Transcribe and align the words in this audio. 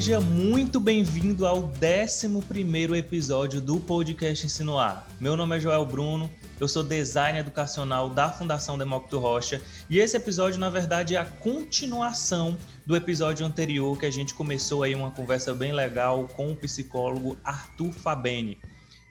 Seja 0.00 0.18
muito 0.18 0.80
bem-vindo 0.80 1.46
ao 1.46 1.70
11 1.74 2.96
episódio 2.96 3.60
do 3.60 3.78
podcast 3.78 4.46
Insinuar. 4.46 5.06
Meu 5.20 5.36
nome 5.36 5.58
é 5.58 5.60
Joel 5.60 5.84
Bruno, 5.84 6.30
eu 6.58 6.66
sou 6.66 6.82
designer 6.82 7.40
educacional 7.40 8.08
da 8.08 8.32
Fundação 8.32 8.78
Demócrito 8.78 9.18
Rocha 9.18 9.60
e 9.90 9.98
esse 9.98 10.16
episódio, 10.16 10.58
na 10.58 10.70
verdade, 10.70 11.16
é 11.16 11.18
a 11.18 11.26
continuação 11.26 12.56
do 12.86 12.96
episódio 12.96 13.44
anterior 13.44 13.98
que 13.98 14.06
a 14.06 14.10
gente 14.10 14.32
começou 14.32 14.84
aí 14.84 14.94
uma 14.94 15.10
conversa 15.10 15.52
bem 15.52 15.74
legal 15.74 16.26
com 16.28 16.50
o 16.50 16.56
psicólogo 16.56 17.36
Arthur 17.44 17.92
Fabeni. 17.92 18.56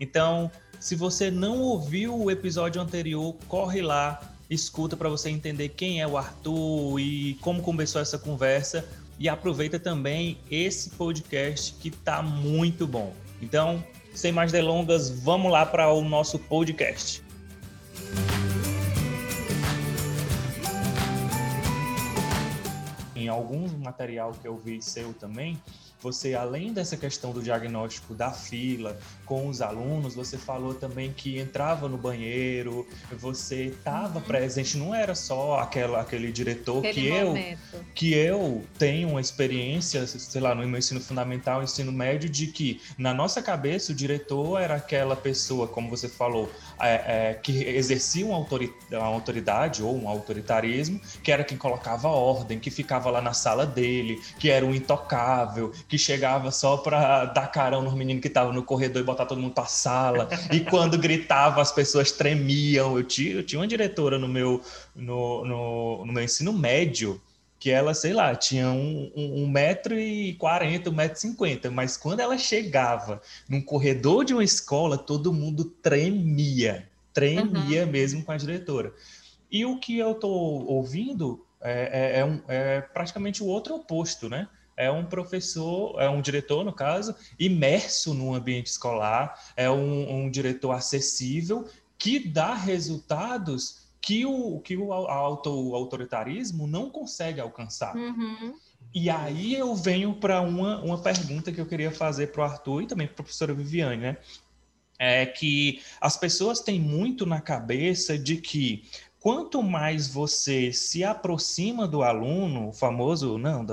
Então, 0.01 0.49
se 0.79 0.95
você 0.95 1.29
não 1.29 1.59
ouviu 1.59 2.19
o 2.19 2.31
episódio 2.31 2.81
anterior, 2.81 3.35
corre 3.47 3.83
lá, 3.83 4.19
escuta 4.49 4.97
para 4.97 5.07
você 5.07 5.29
entender 5.29 5.69
quem 5.69 6.01
é 6.01 6.07
o 6.07 6.17
Arthur 6.17 6.99
e 6.99 7.35
como 7.41 7.61
começou 7.61 8.01
essa 8.01 8.17
conversa 8.17 8.83
e 9.19 9.27
aproveita 9.27 9.77
também 9.77 10.37
esse 10.49 10.91
podcast 10.91 11.73
que 11.73 11.91
tá 11.91 12.21
muito 12.21 12.87
bom. 12.87 13.13
Então, 13.41 13.83
sem 14.15 14.31
mais 14.31 14.51
delongas, 14.51 15.09
vamos 15.09 15.51
lá 15.51 15.65
para 15.65 15.91
o 15.91 16.01
nosso 16.01 16.39
podcast. 16.39 17.21
Em 23.13 23.27
alguns 23.27 23.73
material 23.73 24.31
que 24.31 24.47
eu 24.47 24.57
vi 24.57 24.81
seu 24.81 25.13
também, 25.13 25.61
você 26.01 26.33
além 26.33 26.73
dessa 26.73 26.95
questão 26.95 27.31
do 27.31 27.41
diagnóstico 27.41 28.13
da 28.13 28.31
fila 28.31 28.97
com 29.25 29.47
os 29.47 29.61
alunos, 29.61 30.15
você 30.15 30.37
falou 30.37 30.73
também 30.73 31.13
que 31.13 31.37
entrava 31.37 31.87
no 31.87 31.97
banheiro, 31.97 32.87
você 33.11 33.65
estava 33.65 34.19
uhum. 34.19 34.25
presente, 34.25 34.77
não 34.77 34.93
era 34.95 35.13
só 35.13 35.59
aquela, 35.59 36.01
aquele 36.01 36.31
diretor 36.31 36.79
aquele 36.79 36.93
que 36.93 37.09
momento. 37.11 37.59
eu 37.73 37.79
que 37.93 38.13
eu 38.13 38.63
tenho 38.77 39.09
uma 39.09 39.21
experiência, 39.21 40.05
sei 40.07 40.41
lá, 40.41 40.55
no 40.55 40.65
meu 40.67 40.79
ensino 40.79 41.01
fundamental, 41.01 41.61
ensino 41.61 41.91
médio, 41.91 42.29
de 42.29 42.47
que 42.47 42.81
na 42.97 43.13
nossa 43.13 43.41
cabeça 43.41 43.91
o 43.91 43.95
diretor 43.95 44.59
era 44.59 44.75
aquela 44.75 45.15
pessoa, 45.15 45.67
como 45.67 45.89
você 45.89 46.07
falou, 46.07 46.49
é, 46.79 47.29
é, 47.29 47.33
que 47.33 47.63
exercia 47.63 48.25
uma, 48.25 48.37
uma 48.37 49.05
autoridade 49.05 49.83
ou 49.83 49.95
um 49.95 50.07
autoritarismo, 50.07 50.99
que 51.21 51.31
era 51.31 51.43
quem 51.43 51.57
colocava 51.57 52.07
ordem, 52.07 52.59
que 52.59 52.71
ficava 52.71 53.11
lá 53.11 53.21
na 53.21 53.33
sala 53.33 53.65
dele, 53.65 54.21
que 54.39 54.49
era 54.49 54.65
o 54.65 54.73
intocável, 54.73 55.73
que 55.89 55.97
chegava 55.97 56.51
só 56.51 56.77
para 56.77 57.25
dar 57.25 57.47
carão 57.47 57.81
nos 57.81 57.95
meninos 57.95 58.21
que 58.21 58.27
estavam 58.27 58.53
no 58.53 58.63
corredor 58.63 59.01
e 59.01 59.05
botar 59.05 59.25
todo 59.25 59.41
mundo 59.41 59.55
para 59.55 59.65
sala. 59.65 60.29
E 60.51 60.59
quando 60.59 60.99
gritava, 60.99 61.61
as 61.61 61.71
pessoas 61.71 62.11
tremiam. 62.11 62.95
Eu 62.95 63.03
tinha, 63.03 63.33
eu 63.33 63.43
tinha 63.43 63.59
uma 63.59 63.67
diretora 63.67 64.19
no 64.19 64.27
meu, 64.27 64.61
no, 64.95 65.43
no, 65.43 66.05
no 66.05 66.13
meu 66.13 66.23
ensino 66.23 66.53
médio 66.53 67.19
que 67.59 67.71
ela, 67.71 67.93
sei 67.93 68.13
lá, 68.13 68.33
tinha 68.35 68.69
um, 68.69 69.11
um, 69.13 69.43
um 69.43 69.49
metro 69.49 69.99
e 69.99 70.33
quarenta, 70.35 70.89
um 70.89 70.93
metro 70.93 71.17
e 71.17 71.21
cinquenta, 71.21 71.69
mas 71.69 71.97
quando 71.97 72.21
ela 72.21 72.37
chegava 72.37 73.21
num 73.49 73.61
corredor 73.61 74.23
de 74.23 74.33
uma 74.33 74.43
escola, 74.45 74.97
todo 74.97 75.33
mundo 75.33 75.65
tremia, 75.65 76.87
tremia 77.13 77.83
uhum. 77.83 77.91
mesmo 77.91 78.23
com 78.23 78.31
a 78.31 78.37
diretora. 78.37 78.93
E 79.51 79.65
o 79.65 79.77
que 79.77 79.97
eu 79.97 80.11
estou 80.11 80.65
ouvindo 80.67 81.45
é, 81.59 81.89
é, 81.91 82.19
é, 82.19 82.25
um, 82.25 82.39
é 82.47 82.79
praticamente 82.79 83.43
o 83.43 83.47
outro 83.47 83.75
oposto, 83.75 84.29
né? 84.29 84.47
É 84.79 84.89
um 84.89 85.05
professor, 85.05 86.01
é 86.01 86.09
um 86.09 86.21
diretor, 86.21 86.63
no 86.63 86.71
caso, 86.71 87.13
imerso 87.37 88.13
no 88.13 88.33
ambiente 88.33 88.67
escolar, 88.67 89.37
é 89.57 89.69
um, 89.69 90.23
um 90.23 90.31
diretor 90.31 90.71
acessível 90.71 91.67
que 91.97 92.17
dá 92.17 92.53
resultados 92.53 93.89
que 94.01 94.25
o, 94.25 94.61
que 94.61 94.77
o, 94.77 94.93
auto, 94.93 95.75
autoritarismo 95.75 96.65
não 96.65 96.89
consegue 96.89 97.41
alcançar. 97.41 97.93
Uhum. 97.93 98.55
E 98.95 99.09
aí 99.09 99.53
eu 99.53 99.75
venho 99.75 100.15
para 100.15 100.39
uma, 100.39 100.81
uma 100.81 100.97
pergunta 100.97 101.51
que 101.51 101.59
eu 101.59 101.65
queria 101.65 101.91
fazer 101.91 102.27
para 102.27 102.41
o 102.41 102.45
Arthur 102.45 102.83
e 102.83 102.87
também 102.87 103.05
para 103.05 103.15
a 103.15 103.17
professora 103.17 103.53
Viviane, 103.53 103.97
né? 103.97 104.17
É 104.97 105.25
que 105.25 105.81
as 105.99 106.17
pessoas 106.17 106.61
têm 106.61 106.79
muito 106.79 107.25
na 107.25 107.39
cabeça 107.41 108.17
de 108.17 108.37
que 108.37 108.89
quanto 109.19 109.61
mais 109.61 110.07
você 110.07 110.71
se 110.71 111.03
aproxima 111.03 111.87
do 111.87 112.03
aluno, 112.03 112.69
o 112.69 112.73
famoso, 112.73 113.37
não, 113.37 113.65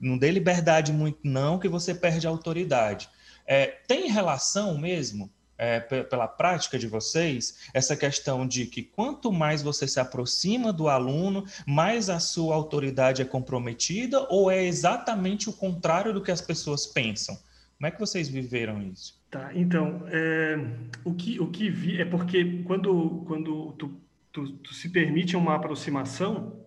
não 0.00 0.18
dê 0.18 0.30
liberdade 0.30 0.92
muito 0.92 1.18
não, 1.22 1.58
que 1.58 1.68
você 1.68 1.94
perde 1.94 2.26
a 2.26 2.30
autoridade. 2.30 3.08
É, 3.46 3.66
tem 3.86 4.10
relação 4.10 4.76
mesmo, 4.78 5.30
é, 5.58 5.80
pela 5.80 6.28
prática 6.28 6.78
de 6.78 6.86
vocês, 6.86 7.68
essa 7.72 7.96
questão 7.96 8.46
de 8.46 8.66
que 8.66 8.82
quanto 8.82 9.32
mais 9.32 9.62
você 9.62 9.86
se 9.86 9.98
aproxima 9.98 10.72
do 10.72 10.88
aluno, 10.88 11.44
mais 11.66 12.10
a 12.10 12.18
sua 12.18 12.54
autoridade 12.54 13.22
é 13.22 13.24
comprometida, 13.24 14.26
ou 14.28 14.50
é 14.50 14.64
exatamente 14.64 15.48
o 15.48 15.52
contrário 15.52 16.12
do 16.12 16.22
que 16.22 16.30
as 16.30 16.40
pessoas 16.40 16.86
pensam? 16.86 17.38
Como 17.76 17.86
é 17.86 17.90
que 17.90 18.00
vocês 18.00 18.28
viveram 18.28 18.82
isso? 18.82 19.20
Tá, 19.30 19.50
então, 19.54 20.02
é, 20.08 20.58
o, 21.04 21.12
que, 21.14 21.38
o 21.38 21.50
que 21.50 21.68
vi 21.68 22.00
é 22.00 22.04
porque 22.04 22.62
quando, 22.64 23.22
quando 23.26 23.72
tu 23.72 24.00
tu, 24.36 24.52
tu 24.58 24.74
se 24.74 24.90
permite 24.90 25.34
uma 25.34 25.54
aproximação, 25.54 26.60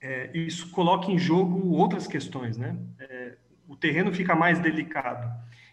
é, 0.00 0.30
isso 0.32 0.70
coloca 0.70 1.12
em 1.12 1.18
jogo 1.18 1.68
outras 1.74 2.06
questões, 2.06 2.56
né? 2.56 2.74
É, 2.98 3.36
o 3.68 3.76
terreno 3.76 4.14
fica 4.14 4.34
mais 4.34 4.58
delicado 4.58 5.30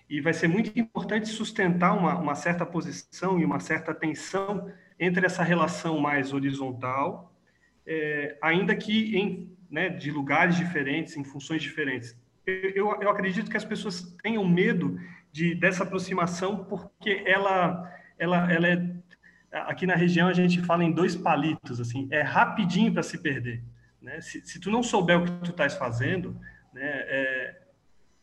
e 0.10 0.20
vai 0.20 0.34
ser 0.34 0.50
muito 0.50 0.78
importante 0.78 1.30
sustentar 1.30 1.98
uma, 1.98 2.20
uma 2.20 2.36
certa 2.36 2.66
posição 2.66 3.40
e 3.40 3.46
uma 3.46 3.62
certa 3.62 3.94
tensão 3.94 4.70
entre 5.00 5.26
essa 5.26 5.42
relação 5.42 5.98
mais 5.98 6.34
horizontal, 6.34 7.34
é, 7.88 8.38
ainda 8.42 8.76
que 8.76 9.16
em 9.16 9.50
né, 9.72 9.88
de 9.88 10.12
lugares 10.12 10.58
diferentes, 10.58 11.16
em 11.16 11.24
funções 11.24 11.62
diferentes. 11.62 12.18
Eu, 12.46 13.00
eu 13.02 13.10
acredito 13.10 13.50
que 13.50 13.56
as 13.56 13.64
pessoas 13.64 14.02
tenham 14.22 14.46
medo 14.46 15.00
de 15.32 15.56
dessa 15.56 15.84
aproximação 15.84 16.66
porque 16.66 17.24
ela 17.26 17.90
ela, 18.18 18.52
ela 18.52 18.68
é 18.68 18.99
aqui 19.52 19.86
na 19.86 19.96
região 19.96 20.28
a 20.28 20.34
gente 20.34 20.62
fala 20.62 20.84
em 20.84 20.92
dois 20.92 21.16
palitos, 21.16 21.80
assim, 21.80 22.08
é 22.12 22.22
rapidinho 22.22 22.94
para 22.94 23.04
se 23.04 23.18
perder. 23.18 23.64
Né? 24.02 24.22
Se, 24.22 24.46
se, 24.46 24.60
tu 24.60 24.72
não 24.72 24.82
souber 24.82 25.20
o 25.20 25.26
que 25.26 25.32
tu 25.44 25.52
estás 25.52 25.74
fazendo, 25.76 26.40
né, 26.74 26.84
é, 26.84 27.62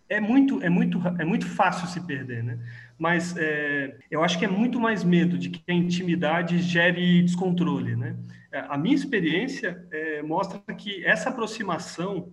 é, 0.09 0.21
muito, 0.21 0.63
é, 0.63 0.69
muito, 0.69 1.01
é 1.19 1.25
muito 1.25 1.47
fácil 1.47 1.87
se 1.89 2.01
perder, 2.07 2.43
né? 2.43 2.59
Mas 2.99 3.37
é, 3.37 3.97
eu 4.11 4.23
acho 4.25 4.39
que 4.39 4.45
é 4.45 4.49
muito 4.49 4.81
mais 4.81 5.05
medo 5.05 5.37
de 5.37 5.51
que 5.51 5.63
a 5.71 5.75
intimidade 5.75 6.59
gere 6.61 7.23
descontrole, 7.23 7.97
né? 7.97 8.17
É, 8.51 8.61
a 8.61 8.79
minha 8.79 8.95
experiência 8.95 9.85
é, 9.91 10.23
mostra 10.23 10.61
que 10.75 11.05
essa 11.05 11.29
aproximação 11.29 12.33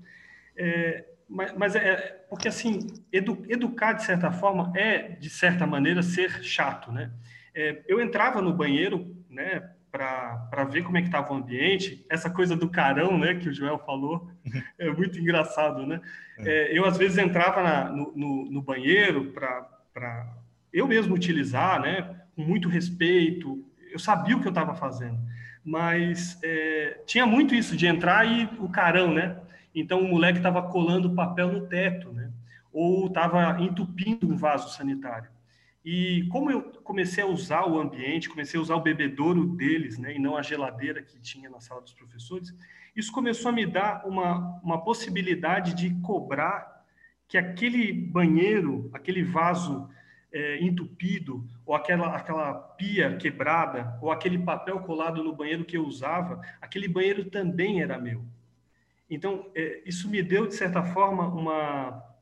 é, 0.56 1.06
mas, 1.28 1.54
mas, 1.58 1.76
é 1.76 2.26
porque 2.30 2.48
assim 2.48 2.88
edu, 3.12 3.44
educar 3.50 3.94
de 3.94 4.04
certa 4.04 4.32
forma 4.32 4.72
é 4.76 5.10
de 5.10 5.30
certa 5.30 5.66
maneira 5.66 6.04
ser 6.04 6.44
chato, 6.44 6.92
né? 6.92 7.12
É, 7.56 7.84
eu 7.88 8.02
entrava 8.02 8.42
no 8.42 8.54
banheiro, 8.54 9.16
né, 9.30 9.70
para 9.92 10.64
ver 10.72 10.84
como 10.84 10.98
é 10.98 11.02
que 11.02 11.08
estava 11.08 11.32
o 11.32 11.36
ambiente. 11.36 12.04
Essa 12.10 12.30
coisa 12.30 12.56
do 12.56 12.68
carão, 12.68 13.18
né, 13.18 13.36
que 13.36 13.48
o 13.48 13.54
Joel 13.54 13.78
falou, 13.78 14.32
é 14.80 14.90
muito 14.90 15.20
engraçado, 15.20 15.86
né? 15.86 16.02
É, 16.40 16.72
é 16.72 16.78
eu, 16.78 16.86
às 16.86 16.98
vezes, 16.98 17.18
entrava 17.18 17.62
na, 17.62 17.90
no, 17.90 18.12
no, 18.16 18.52
no, 18.52 18.62
banheiro 18.62 19.32
para 19.34 20.34
eu 20.72 20.88
mesmo 20.88 21.14
utilizar, 21.14 21.80
né, 21.80 22.22
com 22.36 22.42
muito 22.42 22.68
respeito. 22.68 23.64
Eu 23.92 24.00
sabia 24.00 24.36
o 24.36 24.42
que 24.42 24.48
eu 24.48 24.52
estava 24.52 24.74
fazendo, 24.74 25.20
mas 25.64 26.40
é, 26.44 27.02
tinha 27.06 27.28
muito 27.28 27.54
isso 27.54 27.78
de 27.78 27.86
entrar 27.86 28.26
e 28.26 28.50
o 28.60 28.68
carão, 28.70 29.14
né? 29.14 29.38
Então, 29.76 30.02
o 30.02 30.08
moleque 30.08 30.40
estava 30.40 30.62
colando 30.64 31.14
papel 31.14 31.52
no 31.52 31.68
teto, 31.68 32.12
né? 32.12 32.32
Ou 32.72 33.08
estava 33.08 33.62
entupindo 33.62 34.28
um 34.28 34.36
vaso 34.36 34.70
sanitário. 34.70 35.30
E 35.84 36.26
como 36.32 36.50
eu 36.50 36.62
comecei 36.84 37.24
a 37.24 37.28
usar 37.28 37.68
o 37.68 37.80
ambiente, 37.80 38.30
comecei 38.30 38.58
a 38.58 38.64
usar 38.64 38.76
o 38.76 38.82
bebedouro 38.82 39.46
deles, 39.46 39.98
né, 39.98 40.16
e 40.16 40.20
não 40.20 40.38
a 40.38 40.42
geladeira 40.42 41.02
que 41.02 41.20
tinha 41.20 41.50
na 41.50 41.60
sala 41.60 41.82
dos 41.82 41.94
professores, 41.94 42.56
isso 42.96 43.12
começou 43.12 43.50
a 43.50 43.54
me 43.54 43.66
dar 43.66 44.06
uma, 44.06 44.62
uma 44.64 44.82
possibilidade 44.82 45.74
de 45.74 45.90
cobrar 46.02 46.86
que 47.28 47.38
aquele 47.38 47.92
banheiro, 47.92 48.90
aquele 48.94 49.24
vaso 49.24 49.90
é, 50.32 50.64
entupido, 50.64 51.46
ou 51.66 51.76
aquela, 51.76 52.16
aquela 52.16 52.54
pia 52.54 53.18
quebrada, 53.18 53.98
ou 54.02 54.12
aquele 54.12 54.38
papel 54.38 54.80
colado 54.82 55.24
no 55.24 55.36
banheiro 55.36 55.66
que 55.66 55.76
eu 55.76 55.86
usava, 55.86 56.42
aquele 56.62 56.88
banheiro 56.88 57.26
também 57.26 57.82
era 57.82 57.98
meu. 57.98 58.24
Então, 59.10 59.52
é, 59.54 59.82
isso 59.86 60.10
me 60.10 60.22
deu, 60.24 60.48
de 60.48 60.56
certa 60.56 60.82
forma, 60.82 61.28
uma 61.28 62.13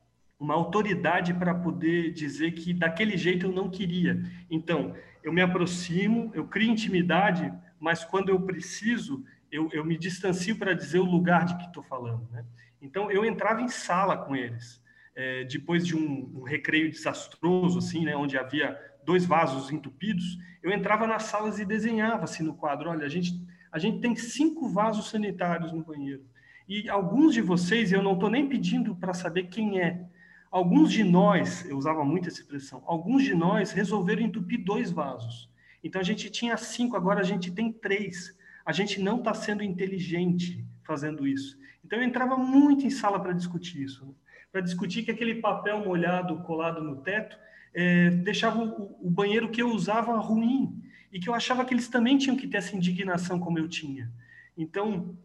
uma 0.42 0.54
autoridade 0.54 1.32
para 1.32 1.54
poder 1.54 2.12
dizer 2.12 2.50
que 2.50 2.74
daquele 2.74 3.16
jeito 3.16 3.46
eu 3.46 3.52
não 3.52 3.70
queria. 3.70 4.20
Então, 4.50 4.92
eu 5.22 5.32
me 5.32 5.40
aproximo, 5.40 6.32
eu 6.34 6.44
crio 6.48 6.68
intimidade, 6.68 7.52
mas 7.78 8.04
quando 8.04 8.28
eu 8.30 8.40
preciso, 8.40 9.24
eu, 9.52 9.70
eu 9.72 9.84
me 9.84 9.96
distancio 9.96 10.56
para 10.56 10.74
dizer 10.74 10.98
o 10.98 11.04
lugar 11.04 11.44
de 11.44 11.56
que 11.56 11.66
estou 11.66 11.84
falando. 11.84 12.28
Né? 12.32 12.44
Então, 12.80 13.08
eu 13.08 13.24
entrava 13.24 13.62
em 13.62 13.68
sala 13.68 14.16
com 14.16 14.34
eles, 14.34 14.82
é, 15.14 15.44
depois 15.44 15.86
de 15.86 15.96
um, 15.96 16.32
um, 16.34 16.42
recreio 16.42 16.90
desastroso, 16.90 17.78
assim, 17.78 18.04
né, 18.04 18.16
onde 18.16 18.36
havia 18.36 18.76
dois 19.04 19.24
vasos 19.24 19.70
entupidos, 19.70 20.38
eu 20.60 20.72
entrava 20.72 21.06
nas 21.06 21.24
salas 21.24 21.60
e 21.60 21.64
desenhava 21.64 22.24
assim 22.24 22.42
no 22.42 22.54
quadro, 22.54 22.90
olha, 22.90 23.06
a 23.06 23.08
gente, 23.08 23.40
a 23.70 23.78
gente 23.78 24.00
tem 24.00 24.16
cinco 24.16 24.68
vasos 24.68 25.08
sanitários 25.08 25.72
no 25.72 25.84
banheiro. 25.84 26.24
E 26.68 26.88
alguns 26.88 27.32
de 27.32 27.42
vocês, 27.42 27.92
eu 27.92 28.02
não 28.02 28.14
estou 28.14 28.30
nem 28.30 28.48
pedindo 28.48 28.96
para 28.96 29.14
saber 29.14 29.44
quem 29.44 29.80
é, 29.80 30.04
Alguns 30.52 30.92
de 30.92 31.02
nós, 31.02 31.64
eu 31.64 31.78
usava 31.78 32.04
muito 32.04 32.28
essa 32.28 32.38
expressão, 32.38 32.82
alguns 32.86 33.24
de 33.24 33.34
nós 33.34 33.72
resolveram 33.72 34.20
entupir 34.20 34.62
dois 34.62 34.90
vasos. 34.90 35.50
Então 35.82 35.98
a 35.98 36.04
gente 36.04 36.28
tinha 36.28 36.58
cinco, 36.58 36.94
agora 36.94 37.20
a 37.20 37.24
gente 37.24 37.50
tem 37.50 37.72
três. 37.72 38.36
A 38.62 38.70
gente 38.70 39.00
não 39.00 39.16
está 39.16 39.32
sendo 39.32 39.64
inteligente 39.64 40.62
fazendo 40.84 41.26
isso. 41.26 41.58
Então 41.82 41.98
eu 41.98 42.04
entrava 42.04 42.36
muito 42.36 42.86
em 42.86 42.90
sala 42.90 43.18
para 43.18 43.32
discutir 43.32 43.82
isso, 43.82 44.04
né? 44.04 44.12
para 44.52 44.60
discutir 44.60 45.02
que 45.02 45.10
aquele 45.10 45.36
papel 45.36 45.82
molhado 45.82 46.42
colado 46.42 46.84
no 46.84 46.96
teto 46.96 47.34
é, 47.72 48.10
deixava 48.10 48.62
o, 48.62 48.98
o 49.00 49.10
banheiro 49.10 49.48
que 49.50 49.62
eu 49.62 49.70
usava 49.70 50.14
ruim 50.18 50.84
e 51.10 51.18
que 51.18 51.30
eu 51.30 51.34
achava 51.34 51.64
que 51.64 51.72
eles 51.72 51.88
também 51.88 52.18
tinham 52.18 52.36
que 52.36 52.46
ter 52.46 52.58
essa 52.58 52.76
indignação 52.76 53.40
como 53.40 53.58
eu 53.58 53.66
tinha. 53.66 54.12
Então 54.54 55.16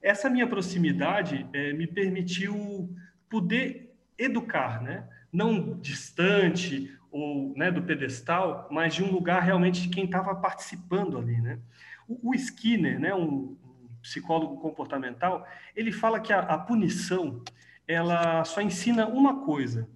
essa 0.00 0.30
minha 0.30 0.46
proximidade 0.46 1.44
é, 1.52 1.72
me 1.72 1.88
permitiu 1.88 2.88
poder 3.28 3.87
educar, 4.18 4.82
né? 4.82 5.08
Não 5.32 5.78
distante 5.78 6.94
ou 7.10 7.54
né, 7.56 7.70
do 7.70 7.82
pedestal, 7.82 8.68
mas 8.70 8.94
de 8.94 9.02
um 9.02 9.10
lugar 9.10 9.42
realmente 9.42 9.82
de 9.82 9.88
quem 9.88 10.04
estava 10.04 10.34
participando 10.34 11.16
ali, 11.16 11.40
né? 11.40 11.58
O, 12.06 12.30
o 12.30 12.34
Skinner, 12.34 12.98
né, 12.98 13.14
um, 13.14 13.56
psicólogo 14.02 14.58
comportamental, 14.58 15.46
ele 15.76 15.92
fala 15.92 16.20
que 16.20 16.32
a, 16.32 16.40
a 16.40 16.58
punição 16.58 17.42
ela 17.86 18.44
só 18.44 18.60
ensina 18.60 19.06
uma 19.06 19.44
coisa, 19.44 19.88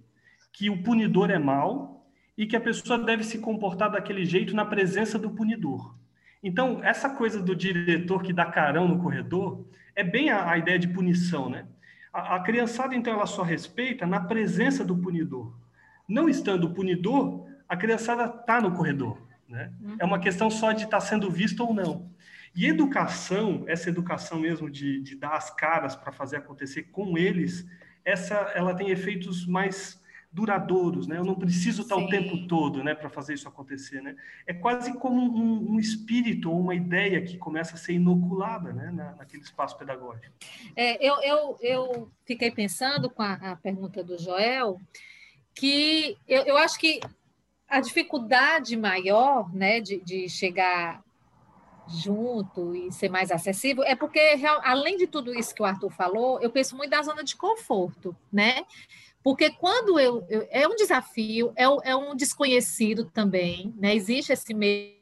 que 0.51 0.69
o 0.69 0.81
punidor 0.83 1.29
é 1.29 1.39
mal 1.39 2.07
e 2.37 2.45
que 2.45 2.55
a 2.55 2.61
pessoa 2.61 2.97
deve 2.97 3.23
se 3.23 3.39
comportar 3.39 3.91
daquele 3.91 4.25
jeito 4.25 4.55
na 4.55 4.65
presença 4.65 5.19
do 5.19 5.29
punidor. 5.29 5.95
Então, 6.41 6.83
essa 6.83 7.09
coisa 7.09 7.41
do 7.41 7.55
diretor 7.55 8.21
que 8.21 8.33
dá 8.33 8.45
carão 8.45 8.87
no 8.87 8.99
corredor 8.99 9.65
é 9.95 10.03
bem 10.03 10.29
a, 10.29 10.49
a 10.49 10.57
ideia 10.57 10.77
de 10.77 10.87
punição, 10.87 11.49
né? 11.49 11.65
A, 12.13 12.35
a, 12.35 12.39
criançada, 12.41 12.95
então, 12.95 13.11
ela 13.11 13.25
só 13.25 13.41
respeita 13.41 14.05
na 14.05 14.19
presença 14.19 14.85
do 14.85 14.95
punidor. 14.95 15.51
Não 16.07 16.29
estando 16.29 16.65
o 16.65 16.73
punidor, 16.73 17.47
a 17.67 17.75
criançada 17.75 18.25
está 18.25 18.61
no 18.61 18.71
corredor, 18.71 19.17
né? 19.49 19.71
Uhum. 19.81 19.95
É 19.99 20.05
uma 20.05 20.19
questão 20.19 20.49
só 20.49 20.71
de 20.71 20.83
estar 20.83 20.99
tá 20.99 21.01
sendo 21.01 21.31
visto 21.31 21.63
ou 21.63 21.73
não. 21.73 22.09
E 22.55 22.67
educação, 22.67 23.63
essa 23.65 23.89
educação 23.89 24.39
mesmo 24.39 24.69
de, 24.69 25.01
de 25.01 25.15
dar 25.15 25.35
as 25.35 25.49
caras 25.49 25.95
para 25.95 26.11
fazer 26.11 26.37
acontecer 26.37 26.83
com 26.91 27.17
eles, 27.17 27.65
essa 28.05 28.35
ela 28.53 28.75
tem 28.75 28.91
efeitos 28.91 29.47
mais 29.47 29.99
duradouros, 30.33 31.05
né? 31.05 31.17
Eu 31.17 31.23
não 31.23 31.35
preciso 31.35 31.83
estar 31.83 31.95
Sim. 31.95 32.05
o 32.05 32.09
tempo 32.09 32.47
todo, 32.47 32.83
né, 32.83 32.95
para 32.95 33.07
fazer 33.07 33.35
isso 33.35 33.47
acontecer, 33.47 34.01
né? 34.01 34.15
É 34.47 34.53
quase 34.53 34.91
como 34.97 35.21
um, 35.21 35.73
um, 35.73 35.79
espírito 35.79 36.51
ou 36.51 36.59
uma 36.59 36.73
ideia 36.73 37.21
que 37.21 37.37
começa 37.37 37.75
a 37.75 37.77
ser 37.77 37.93
inoculada, 37.93 38.73
né, 38.73 38.89
na, 38.91 39.11
naquele 39.11 39.43
espaço 39.43 39.77
pedagógico. 39.77 40.33
É, 40.75 40.97
eu, 41.05 41.21
eu, 41.21 41.57
eu 41.61 42.11
fiquei 42.25 42.49
pensando 42.49 43.11
com 43.11 43.21
a, 43.21 43.33
a 43.33 43.55
pergunta 43.57 44.03
do 44.03 44.17
Joel 44.17 44.79
que 45.53 46.17
eu, 46.27 46.41
eu 46.45 46.57
acho 46.57 46.79
que 46.79 46.99
a 47.69 47.79
dificuldade 47.79 48.75
maior, 48.75 49.53
né, 49.53 49.79
de, 49.79 49.99
de 49.99 50.27
chegar 50.27 51.03
junto 51.87 52.75
e 52.75 52.91
ser 52.91 53.09
mais 53.09 53.29
acessível 53.29 53.83
é 53.83 53.95
porque 53.95 54.19
além 54.63 54.97
de 54.97 55.05
tudo 55.05 55.37
isso 55.37 55.53
que 55.53 55.61
o 55.61 55.65
Arthur 55.65 55.91
falou, 55.91 56.41
eu 56.41 56.49
penso 56.49 56.75
muito 56.75 56.89
da 56.89 57.03
zona 57.03 57.23
de 57.23 57.35
conforto, 57.35 58.15
né? 58.31 58.63
Porque 59.23 59.49
quando 59.51 59.97
eu, 59.97 60.25
eu 60.29 60.45
é 60.51 60.67
um 60.67 60.75
desafio, 60.75 61.53
é, 61.55 61.63
é, 61.63 61.95
um 61.95 62.13
desconhecido 62.15 63.05
também, 63.05 63.73
né? 63.77 63.95
Existe 63.95 64.33
esse 64.33 64.53
meio 64.53 65.01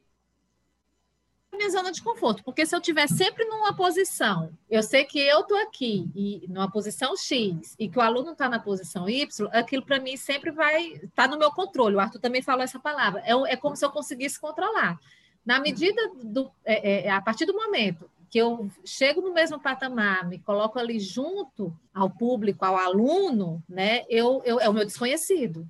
minha 1.53 1.69
zona 1.69 1.91
de 1.91 2.01
conforto, 2.01 2.43
porque 2.43 2.65
se 2.65 2.73
eu 2.73 2.79
estiver 2.79 3.07
sempre 3.07 3.45
numa 3.45 3.75
posição, 3.75 4.51
eu 4.69 4.81
sei 4.81 5.03
que 5.03 5.19
eu 5.19 5.41
estou 5.41 5.57
aqui 5.57 6.09
e 6.15 6.47
numa 6.47 6.71
posição 6.71 7.15
X 7.15 7.75
e 7.77 7.89
que 7.89 7.99
o 7.99 8.01
aluno 8.01 8.31
está 8.31 8.47
na 8.47 8.57
posição 8.57 9.07
Y, 9.07 9.47
aquilo 9.51 9.85
para 9.85 9.99
mim 9.99 10.15
sempre 10.15 10.49
vai 10.49 10.93
estar 10.93 11.09
tá 11.13 11.27
no 11.27 11.37
meu 11.37 11.51
controle. 11.51 11.95
O 11.95 11.99
Arthur 11.99 12.19
também 12.19 12.41
falou 12.41 12.63
essa 12.63 12.79
palavra. 12.79 13.21
É, 13.25 13.33
é 13.51 13.55
como 13.57 13.75
se 13.75 13.85
eu 13.85 13.91
conseguisse 13.91 14.39
controlar. 14.39 14.97
Na 15.45 15.59
medida 15.59 16.01
do, 16.23 16.49
é, 16.63 17.07
é, 17.07 17.11
a 17.11 17.21
partir 17.21 17.45
do 17.45 17.53
momento 17.53 18.09
que 18.31 18.37
eu 18.37 18.71
chego 18.85 19.19
no 19.19 19.33
mesmo 19.33 19.59
patamar, 19.59 20.25
me 20.25 20.39
coloco 20.39 20.79
ali 20.79 21.01
junto 21.01 21.77
ao 21.93 22.09
público, 22.09 22.63
ao 22.63 22.77
aluno, 22.77 23.61
né? 23.67 24.05
Eu, 24.09 24.41
eu 24.45 24.57
é 24.57 24.69
o 24.69 24.73
meu 24.73 24.85
desconhecido. 24.85 25.67